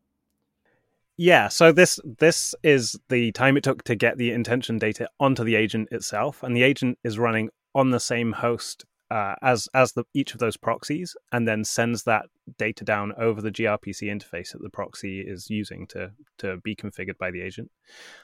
[1.16, 5.42] Yeah, so this this is the time it took to get the intention data onto
[5.42, 9.92] the agent itself, and the agent is running on the same host uh, as as
[9.92, 12.24] the, each of those proxies, and then sends that
[12.56, 17.18] data down over the gRPC interface that the proxy is using to to be configured
[17.18, 17.70] by the agent.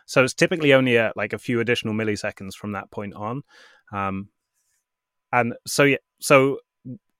[0.06, 3.42] So it's typically only a, like a few additional milliseconds from that point on.
[3.92, 4.28] Um,
[5.30, 6.60] and so yeah, so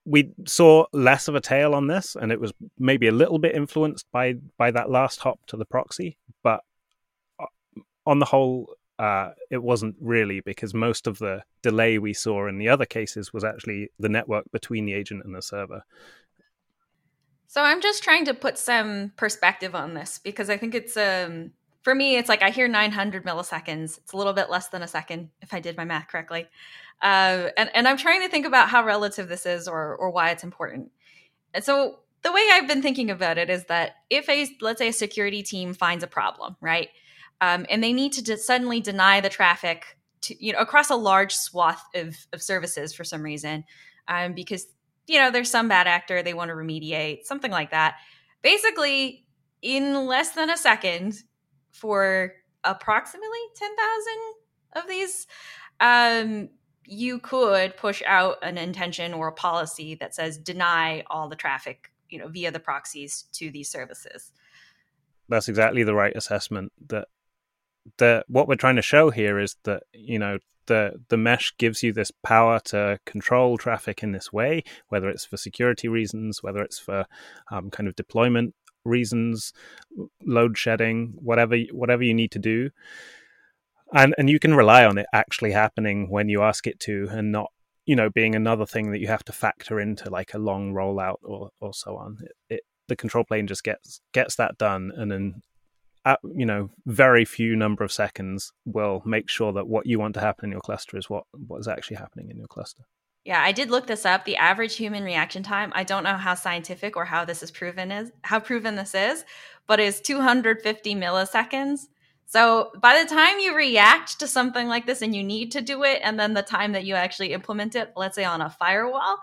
[0.06, 3.54] we saw less of a tail on this, and it was maybe a little bit
[3.54, 6.60] influenced by by that last hop to the proxy, but
[7.38, 7.44] uh,
[8.06, 12.58] on the whole, uh, it wasn't really because most of the delay we saw in
[12.58, 15.84] the other cases was actually the network between the agent and the server.
[17.46, 21.52] So I'm just trying to put some perspective on this because I think it's um
[21.82, 23.98] for me it's like I hear 900 milliseconds.
[23.98, 26.48] It's a little bit less than a second if I did my math correctly.
[27.00, 30.30] Uh, and, and I'm trying to think about how relative this is or, or why
[30.30, 30.90] it's important.
[31.54, 34.88] And so the way I've been thinking about it is that if a, let's say
[34.88, 36.88] a security team finds a problem, right?
[37.40, 40.96] Um, and they need to de- suddenly deny the traffic to, you know, across a
[40.96, 43.64] large swath of, of services for some reason,
[44.08, 44.66] um, because,
[45.06, 47.96] you know, there's some bad actor, they want to remediate, something like that.
[48.42, 49.24] Basically,
[49.62, 51.22] in less than a second,
[51.70, 52.32] for
[52.64, 55.26] approximately 10,000 of these,
[55.80, 56.48] um,
[56.88, 61.92] you could push out an intention or a policy that says deny all the traffic
[62.08, 64.32] you know via the proxies to these services
[65.28, 67.08] that's exactly the right assessment that
[68.28, 71.92] what we're trying to show here is that you know the the mesh gives you
[71.92, 76.78] this power to control traffic in this way whether it's for security reasons whether it's
[76.78, 77.06] for
[77.50, 78.54] um, kind of deployment
[78.88, 79.52] reasons
[80.24, 82.70] load shedding whatever whatever you need to do.
[83.92, 87.32] And and you can rely on it actually happening when you ask it to and
[87.32, 87.50] not
[87.86, 91.18] you know being another thing that you have to factor into like a long rollout
[91.22, 92.18] or or so on.
[92.22, 95.42] It, it the control plane just gets gets that done and then
[96.08, 100.14] at, you know very few number of seconds will make sure that what you want
[100.14, 102.84] to happen in your cluster is what what is actually happening in your cluster.
[103.24, 104.24] Yeah i did look this up.
[104.24, 107.92] The average human reaction time i don't know how scientific or how this is proven
[107.92, 109.24] is how proven this is
[109.68, 111.86] but is 250 milliseconds.
[112.26, 115.84] So by the time you react to something like this and you need to do
[115.84, 119.18] it, and then the time that you actually implement it, let's say on a firewall,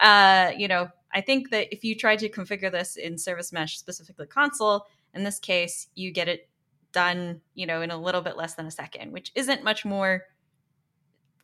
[0.00, 3.78] uh, you know, I think that if you try to configure this in Service Mesh,
[3.78, 6.48] specifically Consul, in this case, you get it
[6.92, 10.24] done, you know, in a little bit less than a second, which isn't much more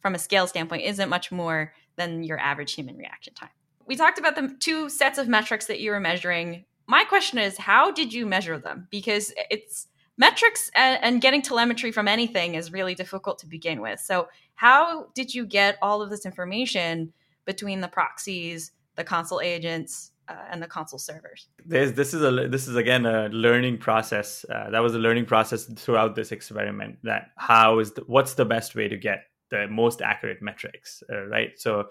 [0.01, 3.51] from a scale standpoint, isn't much more than your average human reaction time.
[3.87, 6.65] We talked about the two sets of metrics that you were measuring.
[6.87, 8.89] My question is, how did you measure them?
[8.91, 9.89] Because it's
[10.19, 14.01] metrics and, and, getting telemetry from anything is really difficult to begin with.
[14.01, 17.13] So, how did you get all of this information
[17.45, 21.49] between the proxies, the Consul agents, uh, and the Consul servers?
[21.65, 24.45] This is a this is again a learning process.
[24.49, 26.99] Uh, that was a learning process throughout this experiment.
[27.03, 31.27] That how is the, what's the best way to get the most accurate metrics, uh,
[31.27, 31.51] right?
[31.59, 31.89] So.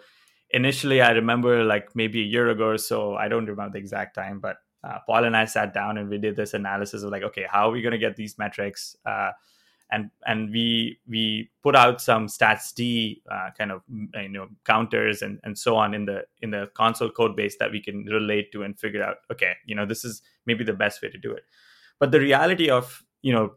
[0.51, 3.15] Initially, I remember like maybe a year ago or so.
[3.15, 6.19] I don't remember the exact time, but uh, Paul and I sat down and we
[6.19, 8.95] did this analysis of like, okay, how are we going to get these metrics?
[9.91, 15.21] Uh, and and we we put out some StatsD uh, kind of you know counters
[15.21, 18.51] and and so on in the in the Consul code base that we can relate
[18.51, 21.31] to and figure out okay you know this is maybe the best way to do
[21.31, 21.43] it.
[21.99, 23.53] But the reality of you know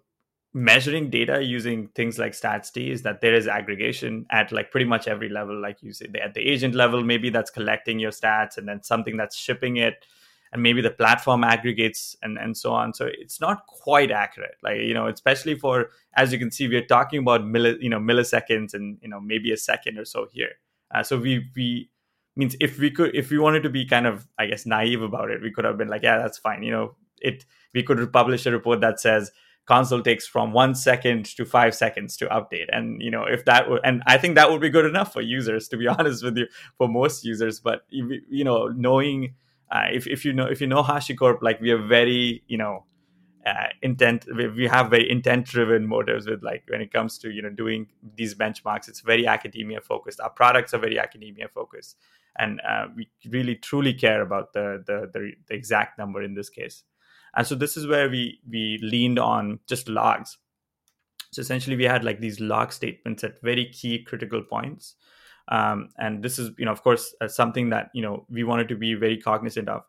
[0.54, 5.06] measuring data using things like StatsD is that there is aggregation at like pretty much
[5.06, 8.66] every level like you say at the agent level maybe that's collecting your stats and
[8.66, 10.06] then something that's shipping it
[10.52, 12.94] and maybe the platform aggregates and and so on.
[12.94, 14.56] So it's not quite accurate.
[14.62, 18.00] Like you know especially for as you can see we're talking about milli, you know
[18.00, 20.52] milliseconds and you know maybe a second or so here.
[20.94, 21.90] Uh, so we we
[22.36, 25.28] means if we could if we wanted to be kind of i guess naive about
[25.28, 27.44] it we could have been like yeah that's fine you know it
[27.74, 29.32] we could publish a report that says
[29.66, 32.68] Consul takes from one second to five seconds to update.
[32.72, 35.20] And you know if that were and i think that would be good enough for
[35.20, 36.46] users to be honest with you
[36.78, 37.60] for most users.
[37.60, 39.34] But you know knowing
[39.70, 42.84] uh, if, if you know if you know HashiCorp, like we are very you know
[43.46, 47.42] uh, intent we have very intent driven motives with like when it comes to you
[47.42, 51.96] know doing these benchmarks it's very academia focused our products are very academia focused
[52.38, 56.48] and uh, we really truly care about the, the, the the exact number in this
[56.48, 56.84] case.
[57.36, 60.38] And so this is where we we leaned on just logs.
[61.32, 64.94] So essentially we had like these log statements at very key critical points
[65.48, 68.68] um, and this is you know of course uh, something that you know we wanted
[68.68, 69.82] to be very cognizant of.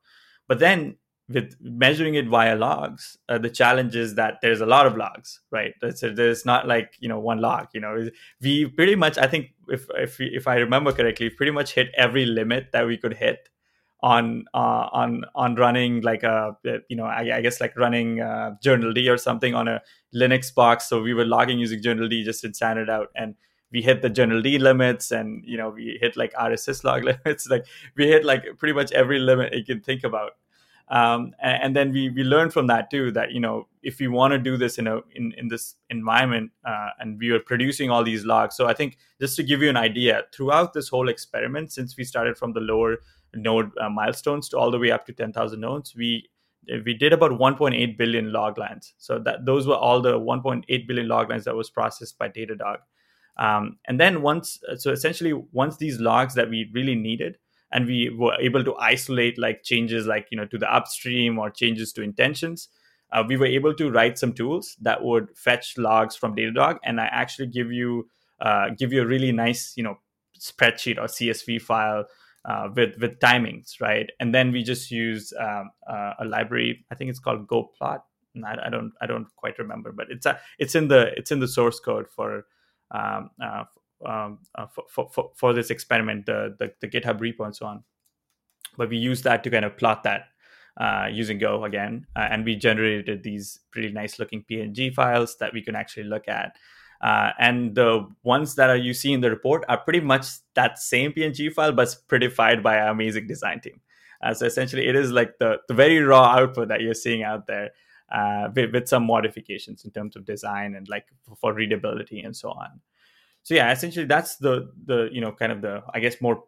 [0.47, 0.97] But then
[1.27, 5.41] with measuring it via logs uh, the challenge is that there's a lot of logs
[5.51, 5.73] right?
[5.95, 8.09] So there's not like you know one log you know.
[8.41, 12.25] We pretty much i think if if if i remember correctly pretty much hit every
[12.25, 13.49] limit that we could hit
[14.01, 16.55] on uh, on on running like a
[16.87, 19.81] you know I, I guess like running uh, journald or something on a
[20.15, 20.87] Linux box.
[20.87, 23.35] So we were logging using journald just to standard out, and
[23.71, 27.47] we hit the journald limits and you know we hit like rsyslog limits.
[27.47, 27.65] Like
[27.95, 30.33] we hit like pretty much every limit you can think about.
[30.91, 34.31] Um, and, then we we learned from that too that you know if we want
[34.31, 38.03] to do this in a in, in this environment uh, and we were producing all
[38.03, 38.55] these logs.
[38.55, 42.03] So I think just to give you an idea, throughout this whole experiment, since we
[42.03, 42.97] started from the lower
[43.35, 46.27] node uh, milestones to all the way up to 10,000 nodes, we
[46.85, 48.93] we did about 1.8 billion log lines.
[48.97, 52.77] So that those were all the 1.8 billion log lines that was processed by Datadog.
[53.39, 57.37] Um, and then once, so essentially, once these logs that we really needed,
[57.71, 61.49] and we were able to isolate like changes like you know to the upstream or
[61.49, 62.67] changes to intentions,
[63.11, 66.99] uh, we were able to write some tools that would fetch logs from Datadog, and
[66.99, 68.09] I actually give you
[68.41, 69.99] uh, give you a really nice you know
[70.37, 72.05] spreadsheet or CSV file
[72.43, 74.09] uh, with with timings, right?
[74.19, 76.85] And then we just use um, uh, a library.
[76.91, 78.01] I think it's called GoPlot.
[78.45, 81.39] I, I, don't I don't quite remember, but it's a, it's in the it's in
[81.39, 82.45] the source code for
[82.91, 83.63] um, uh,
[84.05, 87.83] um, uh, for, for, for this experiment, the, the, the GitHub repo and so on.
[88.77, 90.25] But we use that to kind of plot that
[90.79, 95.53] uh, using Go again, uh, and we generated these pretty nice looking PNG files that
[95.53, 96.55] we can actually look at.
[97.01, 100.77] Uh, and the ones that are you see in the report are pretty much that
[100.79, 103.79] same PNG file, but prettified by our amazing design team.
[104.21, 107.47] Uh, so essentially, it is like the, the very raw output that you're seeing out
[107.47, 107.71] there
[108.11, 111.05] uh, with, with, some modifications in terms of design and like
[111.39, 112.81] for readability and so on.
[113.43, 116.43] So yeah, essentially that's the the you know kind of the I guess more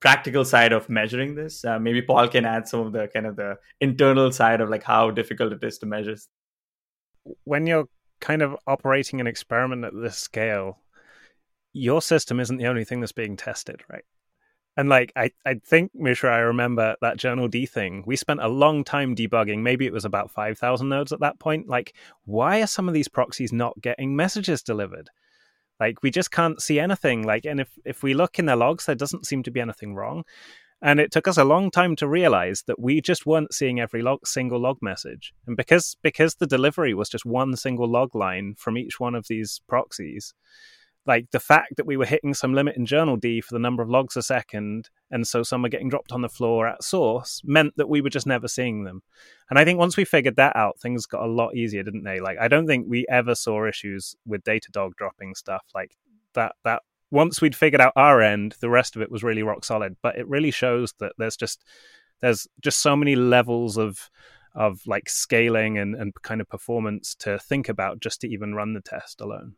[0.00, 1.64] practical side of measuring this.
[1.64, 4.84] Uh, maybe Paul can add some of the kind of the internal side of like
[4.84, 6.16] how difficult it is to measure.
[7.44, 7.88] When you're
[8.20, 10.78] kind of operating an experiment at this scale,
[11.72, 14.04] your system isn't the only thing that's being tested, right?
[14.78, 18.04] And like I, I think Mishra, I remember that journald thing.
[18.06, 19.58] We spent a long time debugging.
[19.58, 21.68] Maybe it was about five thousand nodes at that point.
[21.68, 21.94] Like,
[22.26, 25.10] why are some of these proxies not getting messages delivered?
[25.80, 27.26] Like, we just can't see anything.
[27.26, 29.96] Like, and if if we look in their logs, there doesn't seem to be anything
[29.96, 30.22] wrong.
[30.80, 34.00] And it took us a long time to realize that we just weren't seeing every
[34.00, 35.34] log, single log message.
[35.48, 39.26] And because because the delivery was just one single log line from each one of
[39.26, 40.34] these proxies,
[41.08, 43.88] like the fact that we were hitting some limit in journald for the number of
[43.88, 47.72] logs a second, and so some are getting dropped on the floor at source, meant
[47.78, 49.02] that we were just never seeing them.
[49.48, 52.20] And I think once we figured that out, things got a lot easier, didn't they?
[52.20, 55.96] Like I don't think we ever saw issues with Datadog dropping stuff like
[56.34, 56.52] that.
[56.64, 59.96] That once we'd figured out our end, the rest of it was really rock solid.
[60.02, 61.64] But it really shows that there's just
[62.20, 64.10] there's just so many levels of
[64.54, 68.74] of like scaling and, and kind of performance to think about just to even run
[68.74, 69.54] the test alone.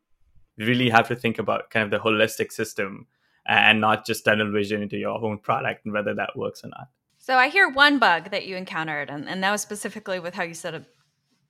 [0.58, 3.06] Really have to think about kind of the holistic system
[3.46, 6.88] and not just tunnel vision into your own product and whether that works or not.
[7.18, 10.42] So I hear one bug that you encountered, and, and that was specifically with how
[10.42, 10.84] you set up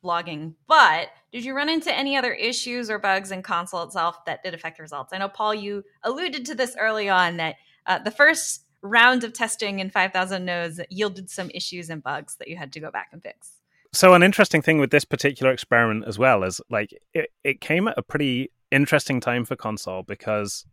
[0.02, 0.54] logging.
[0.66, 4.54] But did you run into any other issues or bugs in Consul itself that did
[4.54, 5.12] affect results?
[5.12, 9.32] I know, Paul, you alluded to this early on that uh, the first round of
[9.32, 13.10] testing in 5,000 nodes yielded some issues and bugs that you had to go back
[13.12, 13.59] and fix.
[13.92, 17.88] So, an interesting thing with this particular experiment as well is like it, it came
[17.88, 20.64] at a pretty interesting time for Consul because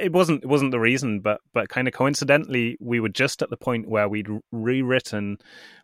[0.00, 3.50] it wasn't it wasn't the reason, but but kind of coincidentally, we were just at
[3.50, 5.38] the point where we'd rewritten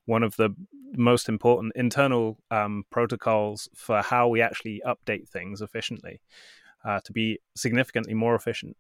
[0.07, 0.51] one of the
[0.97, 6.21] most important internal um, protocols for how we actually update things efficiently
[6.85, 8.77] uh, to be significantly more efficient.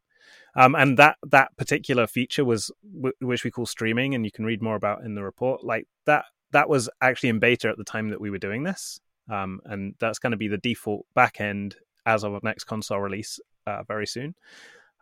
[0.56, 4.44] Um, and that that particular feature was w- which we call streaming, and you can
[4.44, 5.64] read more about in the report.
[5.64, 6.24] Like that
[6.54, 9.00] that was actually in beta at the time that we were doing this,
[9.30, 11.74] um, and that's going to be the default backend
[12.06, 14.34] as of next Consul release uh, very soon.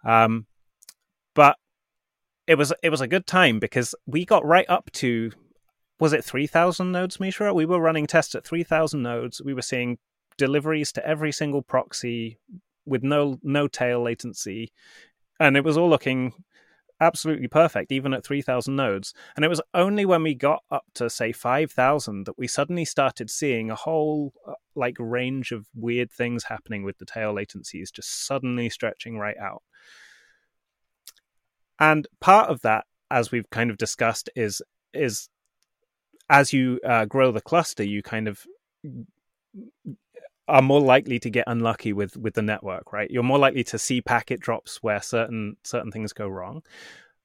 [0.04, 0.46] Um,
[1.34, 1.56] but
[2.46, 5.30] it was it was a good time because we got right up to
[6.00, 7.54] was it 3000 nodes Mishra?
[7.54, 9.40] We were running tests at 3000 nodes.
[9.40, 9.98] We were seeing
[10.36, 12.38] deliveries to every single proxy
[12.86, 14.72] with no no tail latency
[15.38, 16.32] and it was all looking
[17.02, 19.12] absolutely perfect even at 3000 nodes.
[19.34, 23.28] And it was only when we got up to say 5000 that we suddenly started
[23.28, 28.26] seeing a whole uh, like range of weird things happening with the tail latencies just
[28.26, 29.62] suddenly stretching right out.
[31.78, 34.62] And part of that as we've kind of discussed is
[34.94, 35.28] is
[36.30, 38.46] as you uh, grow the cluster you kind of
[40.48, 43.10] are more likely to get unlucky with with the network, right?
[43.10, 46.62] You're more likely to see packet drops where certain certain things go wrong.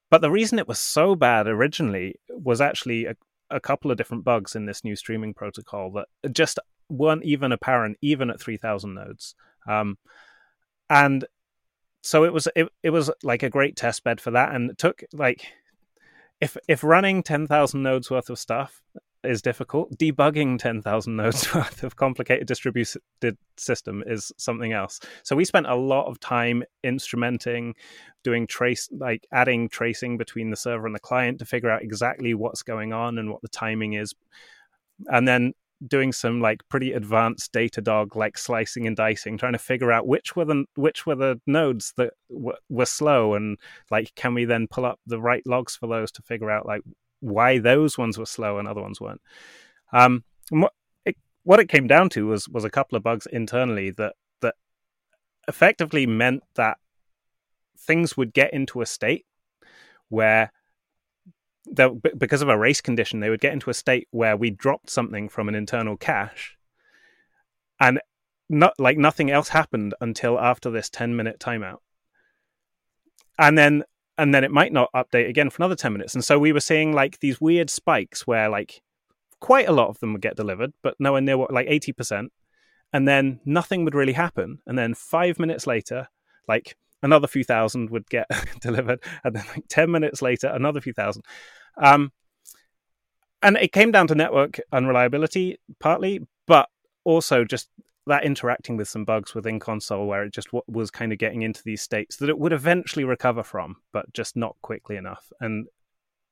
[0.10, 3.16] But the reason it was so bad originally was actually a,
[3.50, 6.60] a couple of different bugs in this new streaming protocol that just
[6.90, 9.36] weren't even apparent even at 3000 nodes.
[9.68, 9.98] Um,
[10.90, 11.26] and
[12.02, 14.78] so it was it, it was like a great test bed for that and it
[14.78, 15.48] took like
[16.40, 18.82] if if running 10,000 nodes worth of stuff
[19.28, 19.98] is difficult.
[19.98, 25.00] Debugging 10,000 nodes worth of complicated distributed system is something else.
[25.24, 27.74] So we spent a lot of time instrumenting,
[28.24, 32.34] doing trace, like adding tracing between the server and the client to figure out exactly
[32.34, 34.14] what's going on and what the timing is.
[35.08, 35.54] And then
[35.86, 40.36] doing some like pretty advanced Datadog like slicing and dicing trying to figure out which
[40.36, 43.60] were the which were the nodes that w- were slow and
[43.92, 46.82] like can we then pull up the right logs for those to figure out like
[47.20, 49.22] why those ones were slow and other ones weren't.
[49.92, 50.74] Um what
[51.06, 54.56] it, what it came down to was was a couple of bugs internally that that
[55.48, 56.78] effectively meant that
[57.78, 59.26] things would get into a state
[60.10, 60.52] where
[62.18, 65.28] because of a race condition, they would get into a state where we dropped something
[65.28, 66.58] from an internal cache,
[67.80, 68.00] and
[68.50, 71.80] not like nothing else happened until after this ten minute timeout,
[73.38, 73.84] and then
[74.18, 76.60] and then it might not update again for another ten minutes, and so we were
[76.60, 78.82] seeing like these weird spikes where like
[79.40, 82.32] quite a lot of them would get delivered, but nowhere near what like eighty percent,
[82.94, 86.08] and then nothing would really happen, and then five minutes later,
[86.48, 88.28] like another few thousand would get
[88.62, 91.24] delivered, and then like ten minutes later, another few thousand.
[91.82, 92.12] Um,
[93.42, 96.70] and it came down to network unreliability partly, but
[97.04, 97.70] also just
[98.08, 101.42] that interacting with some bugs within Consul where it just w- was kind of getting
[101.42, 105.32] into these states that it would eventually recover from, but just not quickly enough.
[105.40, 105.68] And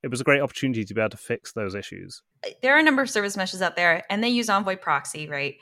[0.03, 2.21] it was a great opportunity to be able to fix those issues.
[2.61, 5.55] There are a number of service meshes out there, and they use Envoy proxy, right?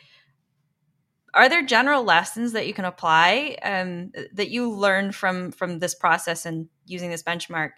[1.34, 5.96] are there general lessons that you can apply um, that you learned from from this
[5.96, 7.72] process and using this benchmark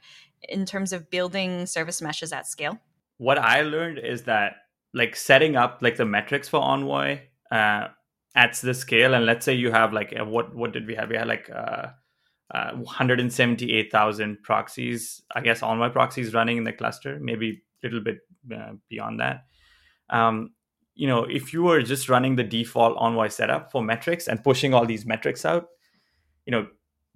[0.47, 2.77] in terms of building service meshes at scale
[3.17, 4.57] what i learned is that
[4.93, 7.19] like setting up like the metrics for envoy
[7.51, 7.87] uh,
[8.35, 11.09] at the scale and let's say you have like uh, what what did we have?
[11.09, 11.87] We had like uh,
[12.53, 18.19] uh, 178,000 proxies i guess envoy proxies running in the cluster maybe a little bit
[18.53, 19.45] uh, beyond that.
[20.09, 20.51] Um,
[20.93, 24.73] you know, if you were just running the default Envoy setup for metrics and pushing
[24.73, 25.67] all these metrics out,
[26.45, 26.67] you know,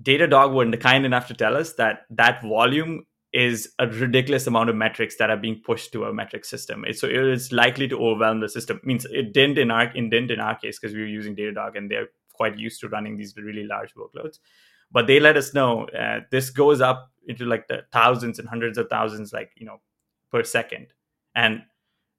[0.04, 4.76] Datadog were kind enough to tell us that that volume is a ridiculous amount of
[4.76, 6.84] metrics that are being pushed to a metric system.
[6.94, 8.78] so it is likely to overwhelm the system.
[8.78, 11.36] It means it didn't in our it didn't in our case because we were using
[11.36, 14.40] Datadog and they're quite used to running these really large workloads.
[14.92, 18.78] But they let us know uh, this goes up into like the thousands and hundreds
[18.80, 19.80] of thousands, like you know,
[20.32, 20.88] per second.
[21.36, 21.62] And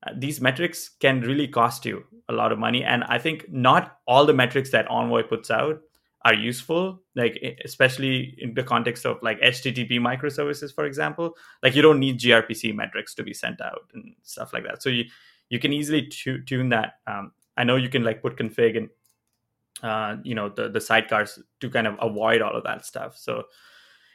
[0.06, 3.98] uh, these metrics can really cost you a lot of money and i think not
[4.06, 5.80] all the metrics that envoy puts out
[6.24, 11.82] are useful like especially in the context of like http microservices for example like you
[11.82, 15.04] don't need grpc metrics to be sent out and stuff like that so you
[15.48, 18.88] you can easily tu- tune that um, i know you can like put config and
[19.82, 23.44] uh, you know the the sidecars to kind of avoid all of that stuff so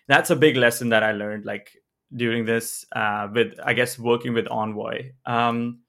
[0.08, 1.72] that's a big lesson that i learned like
[2.14, 5.12] during this uh, with I guess working with Envoy.
[5.26, 5.82] Um,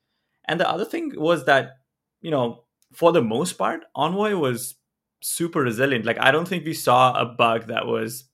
[0.47, 1.79] and the other thing was that
[2.21, 4.75] you know for the most part Envoy was
[5.23, 6.05] super resilient.
[6.05, 8.25] Like I don't think we saw a bug that was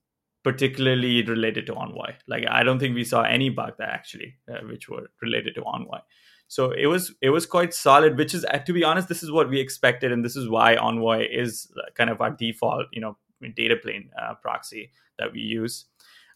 [0.45, 2.15] particularly related to Envoy.
[2.27, 5.63] Like I don't think we saw any bug that actually uh, which were related to
[5.65, 5.99] Envoy.
[6.49, 8.19] So it was it was quite solid.
[8.19, 10.77] Which is uh, to be honest, this is what we expected, and this is why
[10.77, 13.17] Envoy is uh, kind of our default, you know,
[13.57, 15.87] data plane uh, proxy that we use.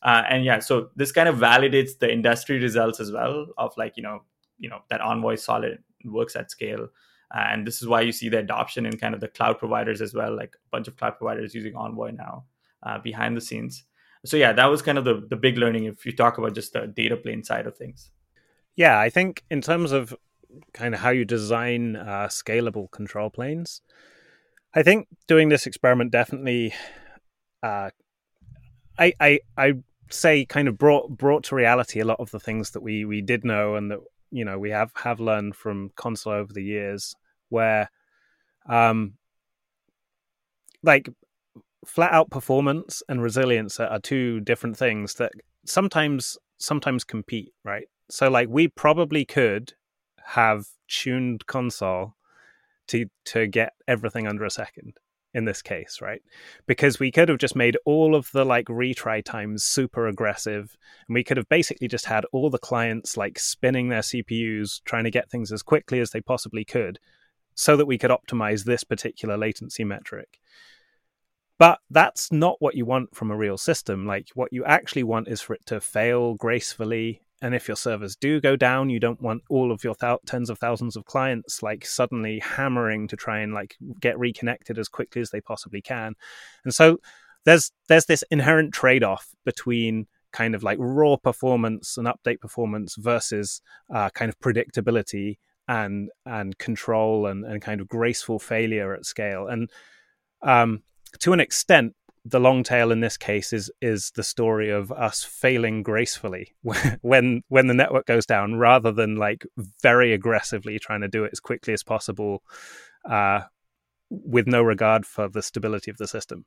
[0.03, 3.97] Uh, and yeah, so this kind of validates the industry results as well of like
[3.97, 4.23] you know
[4.59, 6.89] you know that Envoy solid works at scale.
[7.35, 10.01] Uh, and this is why you see the adoption in kind of the cloud providers
[10.01, 12.45] as well, like a bunch of cloud providers using Envoy now
[12.83, 13.85] uh, behind the scenes.
[14.25, 16.73] So yeah, that was kind of the the big learning if you talk about just
[16.73, 18.11] the data plane side of things.
[18.75, 20.15] Yeah, I think in terms of
[20.73, 23.83] kind of how you design uh, scalable control planes,
[24.75, 26.75] I think doing this experiment definitely
[27.63, 27.91] uh,
[28.99, 29.75] I, I I
[30.11, 33.21] say kind of brought brought to reality a lot of the things that we we
[33.21, 34.01] did know and that
[34.31, 37.15] you know we have have learned from Consul over the years
[37.49, 37.91] where
[38.69, 39.15] um
[40.83, 41.09] like
[41.85, 45.33] flat out performance and resilience are, are two different things that
[45.65, 47.89] sometimes sometimes compete right?
[48.11, 49.75] So like we probably could
[50.25, 52.17] have tuned Consul
[52.89, 54.99] to to get everything under a second
[55.37, 56.23] in this case, right?
[56.67, 61.15] Because we could have just made all of the like retry times super aggressive, and
[61.15, 65.11] we could have basically just had all the clients like spinning their CPUs trying to
[65.11, 66.99] get things as quickly as they possibly could
[67.55, 70.41] so that we could optimize this particular latency metric.
[71.59, 74.07] But that's not what you want from a real system.
[74.07, 78.17] Like, what you actually want is for it to fail gracefully and if your servers
[78.17, 81.63] do go down you don't want all of your th- tens of thousands of clients
[81.63, 86.15] like suddenly hammering to try and like get reconnected as quickly as they possibly can
[86.65, 86.99] and so
[87.45, 93.63] there's there's this inherent trade-off between kind of like raw performance and update performance versus
[93.95, 99.47] uh, kind of predictability and and control and, and kind of graceful failure at scale.
[99.49, 99.71] And
[100.43, 100.83] um,
[101.21, 101.95] to an extent,
[102.29, 106.55] the long tail in this case is is the story of us failing gracefully
[107.03, 109.47] when when the network goes down, rather than like
[109.83, 112.43] very aggressively trying to do it as quickly as possible,
[113.09, 113.43] uh,
[114.11, 116.45] with no regard for the stability of the system.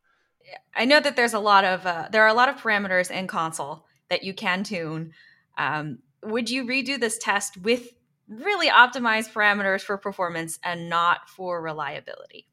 [0.76, 3.28] I know that there's a lot of uh, there are a lot of parameters in
[3.28, 5.14] Consul that you can tune.
[5.58, 7.94] Um, would you redo this test with
[8.28, 12.49] really optimized parameters for performance and not for reliability?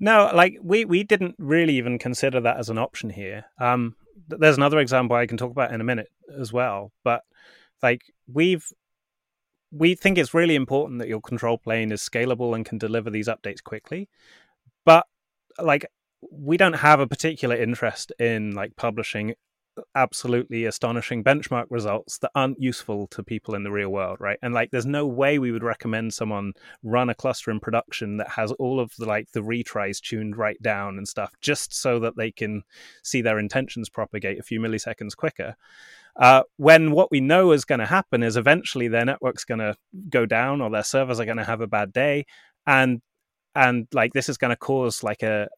[0.00, 3.46] No, like we we didn't really even consider that as an option here.
[3.60, 3.96] Um,
[4.28, 7.22] there's another example I can talk about in a minute as well, but
[7.82, 8.64] like we've
[9.70, 13.28] we think it's really important that your control plane is scalable and can deliver these
[13.28, 14.08] updates quickly.
[14.84, 15.06] But
[15.58, 15.86] like
[16.30, 19.34] we don't have a particular interest in like publishing
[19.94, 24.38] absolutely astonishing benchmark results that aren't useful to people in the real world right?
[24.42, 26.52] And like there's no way we would recommend someone
[26.82, 30.60] run a cluster in production that has all of the like the retries tuned right
[30.62, 32.62] down and stuff just so that they can
[33.02, 35.54] see their intentions propagate a few milliseconds quicker.
[36.16, 39.76] Uh, when what we know is going to happen is eventually their network's going to
[40.08, 42.26] go down or their servers are going to have a bad day
[42.66, 43.00] and
[43.54, 45.48] and like this is going to cause like a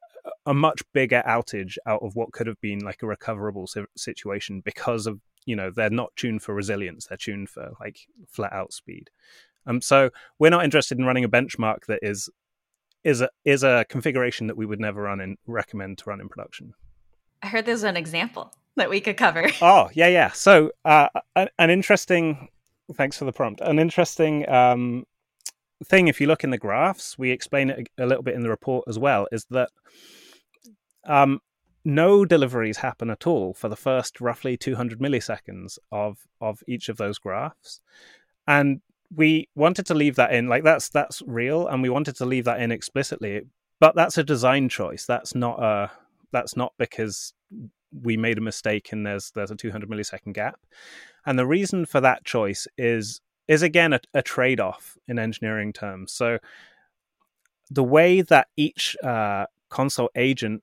[0.46, 5.06] a much bigger outage out of what could have been like a recoverable situation because
[5.06, 9.10] of you know they're not tuned for resilience they're tuned for like flat out speed.
[9.66, 12.28] Um so we're not interested in running a benchmark that is
[13.04, 16.28] is a is a configuration that we would never run and recommend to run in
[16.28, 16.74] production.
[17.42, 19.48] I heard there's an example that we could cover.
[19.62, 20.30] Oh yeah yeah.
[20.32, 22.48] So uh, an interesting
[22.94, 23.60] thanks for the prompt.
[23.60, 25.04] An interesting um
[25.84, 28.50] thing if you look in the graphs we explain it a little bit in the
[28.50, 29.70] report as well is that
[31.04, 31.40] um,
[31.84, 36.96] no deliveries happen at all for the first roughly 200 milliseconds of of each of
[36.96, 37.80] those graphs.
[38.46, 38.80] And
[39.14, 42.44] we wanted to leave that in like that's that's real and we wanted to leave
[42.44, 43.42] that in explicitly
[43.80, 45.06] but that's a design choice.
[45.06, 45.90] That's not a
[46.32, 47.32] that's not because
[47.92, 50.60] we made a mistake and there's there's a 200 millisecond gap.
[51.26, 56.12] And the reason for that choice is is again a, a trade-off in engineering terms.
[56.12, 56.38] So
[57.70, 60.62] the way that each uh, Consul agent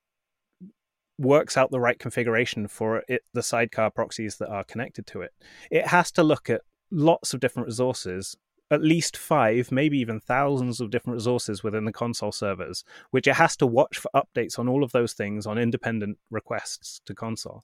[1.17, 5.33] works out the right configuration for it, the sidecar proxies that are connected to it.
[5.71, 6.61] It has to look at
[6.91, 8.35] lots of different resources,
[8.69, 13.35] at least five, maybe even thousands of different resources within the Consul servers, which it
[13.35, 17.63] has to watch for updates on all of those things on independent requests to Consul.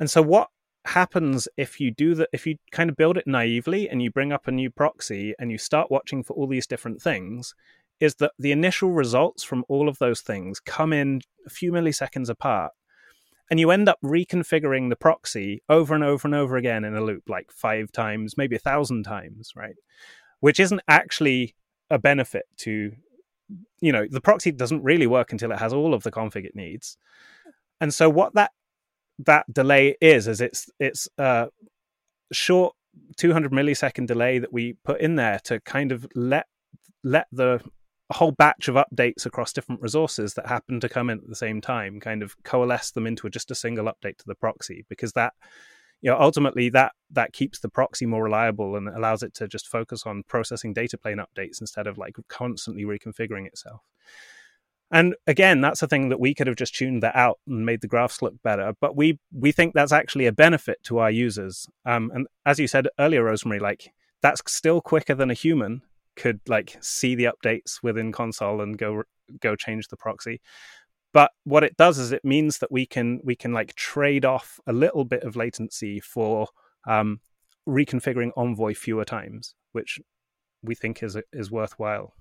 [0.00, 0.48] And so what
[0.84, 4.32] happens if you do that if you kind of build it naively and you bring
[4.32, 7.54] up a new proxy and you start watching for all these different things
[8.02, 12.28] is that the initial results from all of those things come in a few milliseconds
[12.28, 12.72] apart.
[13.48, 17.00] And you end up reconfiguring the proxy over and over and over again in a
[17.00, 19.76] loop, like five times, maybe a thousand times, right?
[20.40, 21.54] Which isn't actually
[21.90, 22.90] a benefit to,
[23.80, 26.56] you know, the proxy doesn't really work until it has all of the config it
[26.56, 26.96] needs.
[27.80, 28.50] And so what that
[29.20, 31.50] that delay is, is it's it's a
[32.32, 32.74] short
[33.16, 36.46] 200 millisecond delay that we put in there to kind of let
[37.04, 37.60] let the
[38.12, 41.34] a whole batch of updates across different resources that happen to come in at the
[41.34, 45.14] same time, kind of coalesce them into just a single update to the proxy, because
[45.14, 45.32] that
[46.02, 49.66] you know ultimately that that keeps the proxy more reliable and allows it to just
[49.66, 53.80] focus on processing data plane updates instead of like constantly reconfiguring itself.
[54.90, 57.80] And again that's a thing that we could have just tuned that out and made
[57.80, 61.66] the graphs look better but we we think that's actually a benefit to our users.
[61.86, 63.90] Um, and as you said earlier rosemary like
[64.20, 65.80] that's still quicker than a human
[66.16, 69.02] could like see the updates within Consul and go
[69.40, 70.40] go change the proxy.
[71.12, 74.58] But what it does is it means that we can we can like trade off
[74.66, 76.48] a little bit of latency for
[76.86, 77.20] um,
[77.68, 79.98] reconfiguring envoy fewer times which
[80.62, 82.14] we think is is worthwhile.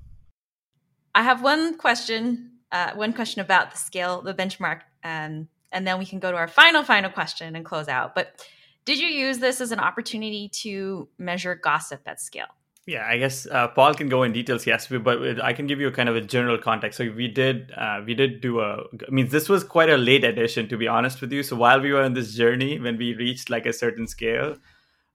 [1.14, 6.00] I have one question uh, one question about the scale the benchmark um, and then
[6.00, 8.16] we can go to our final final question and close out.
[8.16, 8.46] But
[8.84, 12.48] did you use this as an opportunity to measure gossip at scale
[12.88, 14.66] yeah, I guess uh, Paul can go in details.
[14.66, 16.98] Yes, but I can give you kind of a general context.
[16.98, 18.84] So we did, uh, we did do a.
[19.08, 21.44] I mean, this was quite a late addition, to be honest with you.
[21.44, 24.56] So while we were on this journey, when we reached like a certain scale,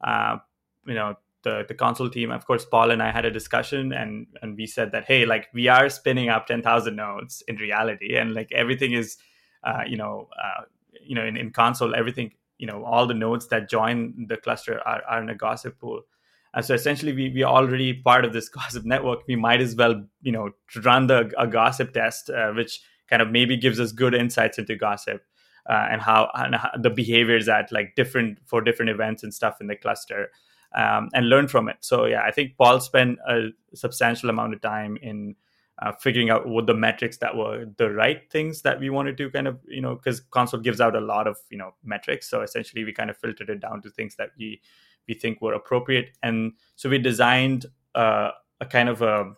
[0.01, 0.37] uh,
[0.87, 4.29] you know, the the Consul team, of course, Paul and I had a discussion, and
[4.43, 8.17] and we said that hey, like we are spinning up ten thousand nodes in reality,
[8.17, 9.17] and like everything is,
[9.65, 10.63] uh, you know, uh,
[11.03, 14.81] you know, in, in Consul, everything, you know, all the nodes that join the cluster
[14.87, 16.03] are, are in a gossip pool
[16.57, 19.21] and so essentially, we we are already part of this gossip network.
[19.29, 20.51] We might as well, you know,
[20.83, 24.75] run the a gossip test, uh, which kind of maybe gives us good insights into
[24.75, 25.23] gossip.
[25.69, 29.61] uh, and how and how the behaviors at like different for different events and stuff
[29.61, 30.31] in the cluster
[30.75, 34.61] um, and learn from it so yeah i think paul spent a substantial amount of
[34.61, 35.35] time in
[35.83, 39.31] uh, figuring out what the metrics that were the right things that we wanted to
[39.31, 42.41] kind of you know because Consul gives out a lot of you know metrics so
[42.41, 44.61] essentially we kind of filtered it down to things that we
[45.09, 48.31] we think were appropriate and so we designed uh,
[48.61, 49.33] a kind of a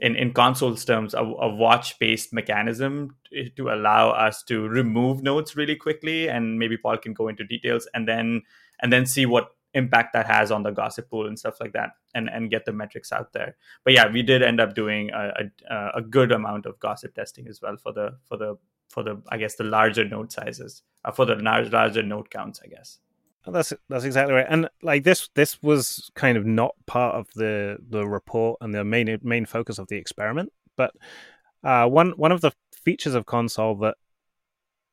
[0.00, 3.16] in, in Consul's terms, a, a watch based mechanism
[3.56, 6.28] to allow us to remove nodes really quickly.
[6.28, 8.42] And maybe Paul can go into details and then
[8.80, 11.90] and then see what impact that has on the gossip pool and stuff like that
[12.14, 13.56] and, and get the metrics out there.
[13.82, 17.48] But yeah, we did end up doing a, a, a good amount of gossip testing
[17.48, 18.56] as well for the for the
[18.88, 22.60] for the I guess the larger node sizes, uh, for the large, larger node counts,
[22.64, 22.98] I guess.
[23.46, 24.46] That's that's exactly right.
[24.48, 28.84] And like this this was kind of not part of the the report and the
[28.84, 30.94] main main focus of the experiment, but
[31.62, 33.96] uh, one one of the features of Consul that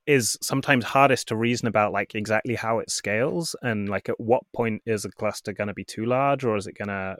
[0.08, 4.44] is sometimes hardest to reason about like exactly how it scales and like at what
[4.54, 7.16] point is a cluster going to be too large or is it going to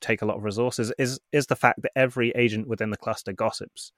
[0.00, 3.32] take a lot of resources is is the fact that every agent within the cluster
[3.32, 3.92] gossips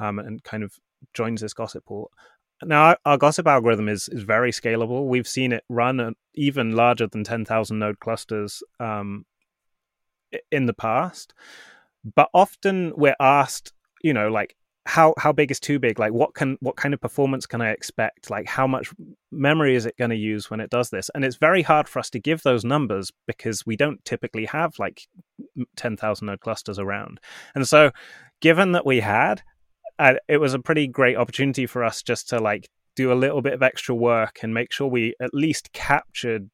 [0.00, 0.74] um, and kind of
[1.14, 2.10] joins this gossip pool
[2.64, 5.06] now, our gossip algorithm is, is very scalable.
[5.06, 9.24] We've seen it run even larger than 10,000 node clusters um,
[10.50, 11.34] in the past.
[12.14, 16.34] But often we're asked, you know, like, how how big is too big like what
[16.34, 18.92] can what kind of performance can i expect like how much
[19.30, 22.00] memory is it going to use when it does this and it's very hard for
[22.00, 25.06] us to give those numbers because we don't typically have like
[25.76, 27.20] 10,000 node clusters around
[27.54, 27.92] and so
[28.40, 29.42] given that we had
[30.02, 33.40] uh, it was a pretty great opportunity for us just to like do a little
[33.40, 36.50] bit of extra work and make sure we at least captured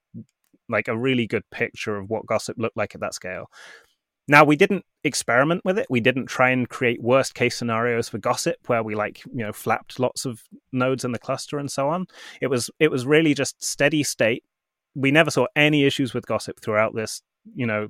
[0.68, 3.46] like a really good picture of what gossip looked like at that scale.
[4.28, 5.86] Now we didn't experiment with it.
[5.88, 9.54] We didn't try and create worst case scenarios for gossip where we like, you know,
[9.54, 12.04] flapped lots of nodes in the cluster and so on.
[12.42, 14.44] It was it was really just steady state.
[14.94, 17.22] We never saw any issues with gossip throughout this,
[17.54, 17.88] you know,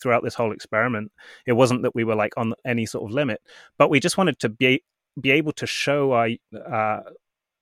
[0.00, 1.12] throughout this whole experiment.
[1.46, 3.40] It wasn't that we were like on any sort of limit,
[3.78, 4.82] but we just wanted to be
[5.20, 7.00] be able to show our uh,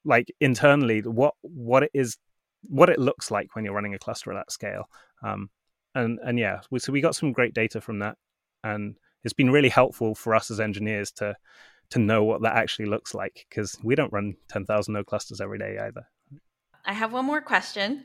[0.05, 2.17] like internally what what it is
[2.63, 4.89] what it looks like when you're running a cluster at that scale.
[5.23, 5.51] Um,
[5.95, 8.17] and and yeah, we, so we got some great data from that,
[8.63, 11.35] and it's been really helpful for us as engineers to
[11.91, 15.59] to know what that actually looks like because we don't run 10,000 node clusters every
[15.59, 16.05] day either.
[16.85, 18.05] I have one more question,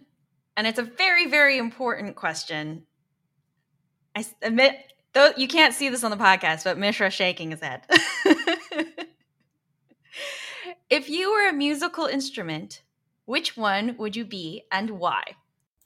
[0.56, 2.86] and it's a very, very important question.
[4.16, 4.76] I admit,
[5.14, 7.84] though you can't see this on the podcast, but Mishra shaking his head.
[10.90, 12.82] if you were a musical instrument,
[13.26, 15.24] which one would you be and why?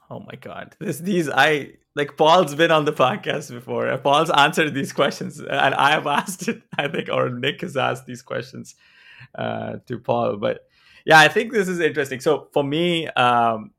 [0.09, 0.75] Oh my god.
[0.79, 3.95] This these I like Paul's been on the podcast before.
[3.97, 8.05] Paul's answered these questions and I have asked it, I think, or Nick has asked
[8.05, 8.75] these questions
[9.33, 10.37] uh, to Paul.
[10.37, 10.67] But
[11.05, 12.19] yeah, I think this is interesting.
[12.19, 13.71] So for me, um,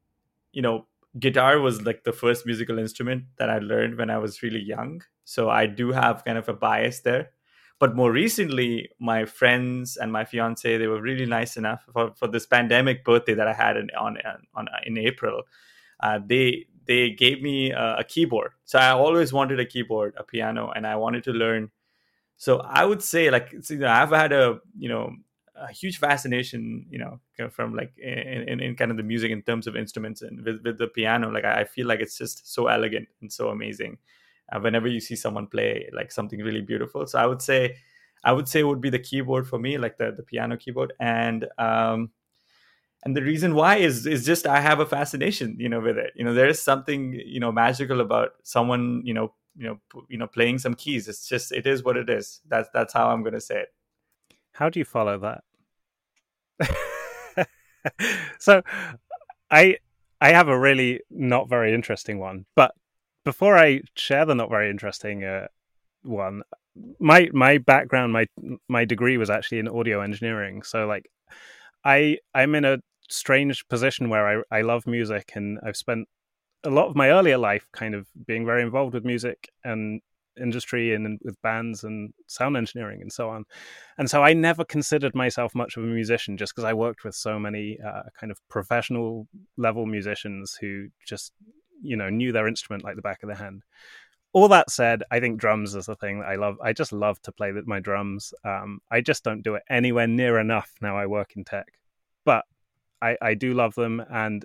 [0.52, 0.86] you know,
[1.18, 5.02] guitar was like the first musical instrument that I learned when I was really young.
[5.24, 7.30] So I do have kind of a bias there.
[7.78, 12.26] But more recently, my friends and my fiance they were really nice enough for, for
[12.26, 14.16] this pandemic birthday that I had in, on,
[14.54, 15.42] on in April.
[16.00, 18.52] Uh, they they gave me a, a keyboard.
[18.64, 21.70] So I always wanted a keyboard, a piano, and I wanted to learn.
[22.38, 25.14] So I would say like you know, I've had a you know
[25.58, 29.42] a huge fascination, you know, from like in, in, in, kind of the music in
[29.42, 31.30] terms of instruments and with, with the piano.
[31.30, 33.98] Like I feel like it's just so elegant and so amazing.
[34.52, 37.76] Uh, whenever you see someone play like something really beautiful, so I would say,
[38.22, 41.46] I would say would be the keyboard for me, like the the piano keyboard, and
[41.58, 42.10] um,
[43.04, 46.12] and the reason why is is just I have a fascination, you know, with it.
[46.14, 50.18] You know, there is something you know magical about someone, you know, you know, you
[50.18, 51.08] know, playing some keys.
[51.08, 52.40] It's just it is what it is.
[52.46, 53.68] That's that's how I'm gonna say it.
[54.52, 55.44] How do you follow that?
[58.38, 58.62] so
[59.50, 59.78] I
[60.20, 62.74] I have a really not very interesting one, but
[63.24, 65.48] before I share the not very interesting uh,
[66.02, 66.42] one,
[66.98, 68.26] my my background, my
[68.68, 70.62] my degree was actually in audio engineering.
[70.62, 71.10] So like,
[71.84, 72.78] I I'm in a
[73.10, 76.08] strange position where I I love music and I've spent
[76.64, 80.00] a lot of my earlier life kind of being very involved with music and
[80.40, 83.44] industry and with bands and sound engineering and so on.
[83.98, 87.14] And so I never considered myself much of a musician just because I worked with
[87.14, 89.26] so many uh, kind of professional
[89.56, 91.32] level musicians who just,
[91.82, 93.62] you know, knew their instrument like the back of their hand.
[94.32, 96.56] All that said, I think drums is the thing that I love.
[96.62, 98.34] I just love to play my drums.
[98.44, 101.66] Um, I just don't do it anywhere near enough now I work in tech.
[102.24, 102.44] But
[103.00, 104.02] I, I do love them.
[104.10, 104.44] And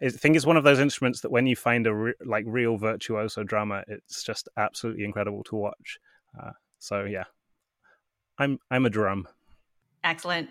[0.00, 2.76] I think it's one of those instruments that when you find a re- like real
[2.76, 5.98] virtuoso drummer, it's just absolutely incredible to watch.
[6.40, 7.24] Uh, so yeah,
[8.38, 9.28] I'm I'm a drum.
[10.02, 10.50] Excellent.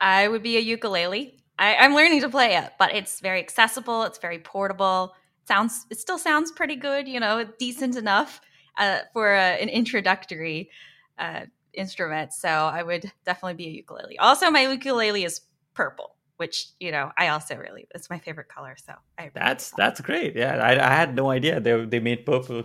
[0.00, 1.38] I would be a ukulele.
[1.58, 4.04] I, I'm learning to play it, but it's very accessible.
[4.04, 5.14] It's very portable.
[5.46, 7.08] sounds it still sounds pretty good.
[7.08, 8.40] You know, decent enough
[8.78, 10.70] uh, for a, an introductory
[11.18, 12.32] uh, instrument.
[12.32, 14.18] So I would definitely be a ukulele.
[14.18, 15.42] Also, my ukulele is
[15.74, 18.76] purple, which you know I also really it's my favorite color.
[18.84, 20.36] So I that's that's great.
[20.36, 22.64] Yeah, I, I had no idea they they made purple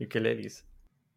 [0.00, 0.62] ukuleles.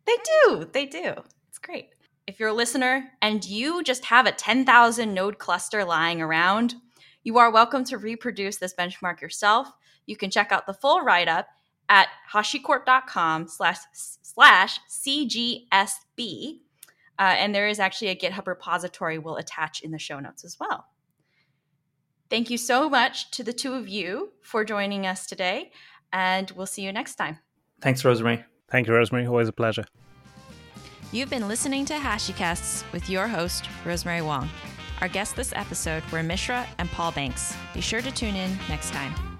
[0.05, 0.69] They do.
[0.71, 1.13] They do.
[1.49, 1.89] It's great.
[2.27, 6.75] If you're a listener and you just have a 10,000 node cluster lying around,
[7.23, 9.67] you are welcome to reproduce this benchmark yourself.
[10.05, 11.47] You can check out the full write-up
[11.89, 16.59] at hashicorp.com slash slash CGSB.
[17.17, 20.57] Uh, and there is actually a GitHub repository we'll attach in the show notes as
[20.59, 20.85] well.
[22.29, 25.71] Thank you so much to the two of you for joining us today,
[26.11, 27.39] and we'll see you next time.
[27.81, 28.43] Thanks, Rosemary.
[28.71, 29.27] Thank you, Rosemary.
[29.27, 29.85] Always a pleasure.
[31.11, 34.49] You've been listening to HashiCasts with your host, Rosemary Wong.
[35.01, 37.55] Our guests this episode were Mishra and Paul Banks.
[37.73, 39.34] Be sure to tune in next time.